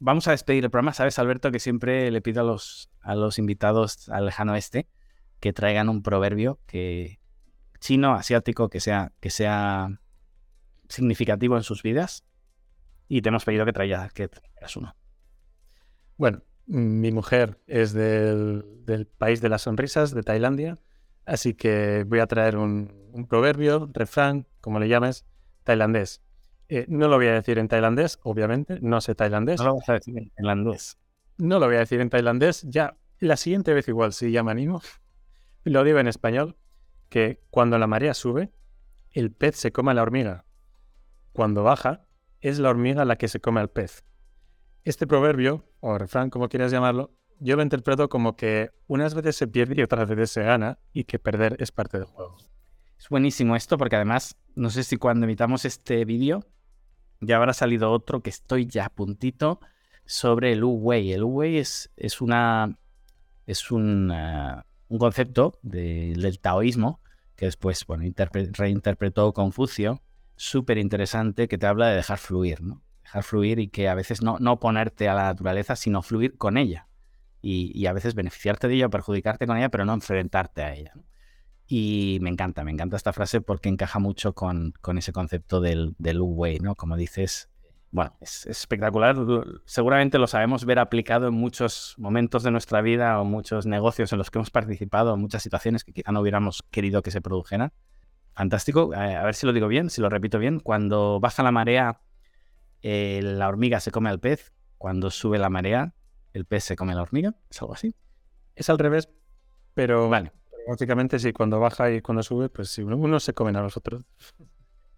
[0.00, 3.38] vamos a despedir el programa, sabes Alberto que siempre le pido a los, a los
[3.38, 4.88] invitados al lejano este
[5.38, 7.20] que traigan un proverbio que,
[7.80, 10.00] chino, asiático, que sea, que sea
[10.88, 12.24] significativo en sus vidas.
[13.08, 14.28] Y te hemos pedido que traigas que
[14.76, 14.94] uno.
[16.16, 20.78] Bueno, mi mujer es del, país de las sonrisas, de Tailandia.
[21.24, 25.24] Así que voy a traer un, proverbio, refrán, como le llames,
[25.64, 26.22] tailandés.
[26.68, 29.58] Eh, no lo voy a decir en tailandés, obviamente, no sé tailandés.
[29.60, 30.98] No lo voy a decir en tailandés.
[31.38, 34.50] No lo voy a decir en tailandés, ya la siguiente vez igual, si ya me
[34.50, 34.82] animo.
[35.64, 36.56] Lo digo en español
[37.08, 38.52] que cuando la marea sube,
[39.12, 40.44] el pez se come a la hormiga.
[41.32, 42.06] Cuando baja,
[42.40, 44.04] es la hormiga la que se come al pez.
[44.84, 49.46] Este proverbio, o refrán, como quieras llamarlo, yo lo interpreto como que unas veces se
[49.46, 52.36] pierde y otras veces se gana, y que perder es parte del juego.
[52.98, 56.44] Es buenísimo esto, porque además, no sé si cuando emitamos este vídeo,
[57.20, 59.60] ya habrá salido otro que estoy ya a puntito
[60.04, 61.12] sobre el Wu-Wei.
[61.12, 62.78] El Wu-Wei es, es una.
[63.46, 67.00] es una un concepto del taoísmo
[67.36, 68.04] que después, bueno,
[68.52, 70.02] reinterpretó Confucio,
[70.34, 72.82] súper interesante, que te habla de dejar fluir, ¿no?
[73.04, 76.56] Dejar fluir y que a veces no, no ponerte a la naturaleza, sino fluir con
[76.56, 76.88] ella.
[77.40, 80.94] Y, a veces beneficiarte de ella perjudicarte con ella, pero no enfrentarte a ella.
[81.68, 85.94] Y me encanta, me encanta esta frase porque encaja mucho con, con ese concepto del,
[85.98, 86.74] del way, ¿no?
[86.74, 87.50] Como dices,
[87.90, 89.16] bueno, es, espectacular.
[89.64, 94.18] Seguramente lo sabemos ver aplicado en muchos momentos de nuestra vida o muchos negocios en
[94.18, 97.72] los que hemos participado, en muchas situaciones que quizá no hubiéramos querido que se produjeran.
[98.34, 98.92] Fantástico.
[98.94, 100.60] A ver si lo digo bien, si lo repito bien.
[100.60, 102.00] Cuando baja la marea,
[102.82, 104.52] eh, la hormiga se come al pez.
[104.76, 105.94] Cuando sube la marea,
[106.32, 107.34] el pez se come a la hormiga.
[107.50, 107.96] ¿Es algo así?
[108.54, 109.08] Es al revés,
[109.74, 110.32] pero vale.
[110.68, 114.04] Básicamente sí, cuando baja y cuando sube, pues sí, uno se come a los otros.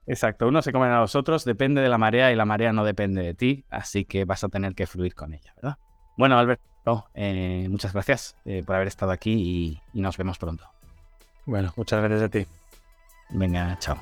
[0.07, 2.85] Exacto, uno se come a los otros, depende de la marea y la marea no
[2.85, 5.79] depende de ti, así que vas a tener que fluir con ella, ¿verdad?
[6.17, 10.65] Bueno, Alberto, eh, muchas gracias eh, por haber estado aquí y, y nos vemos pronto.
[11.47, 12.47] Bueno, muchas gracias a ti.
[13.31, 13.97] Venga, chao.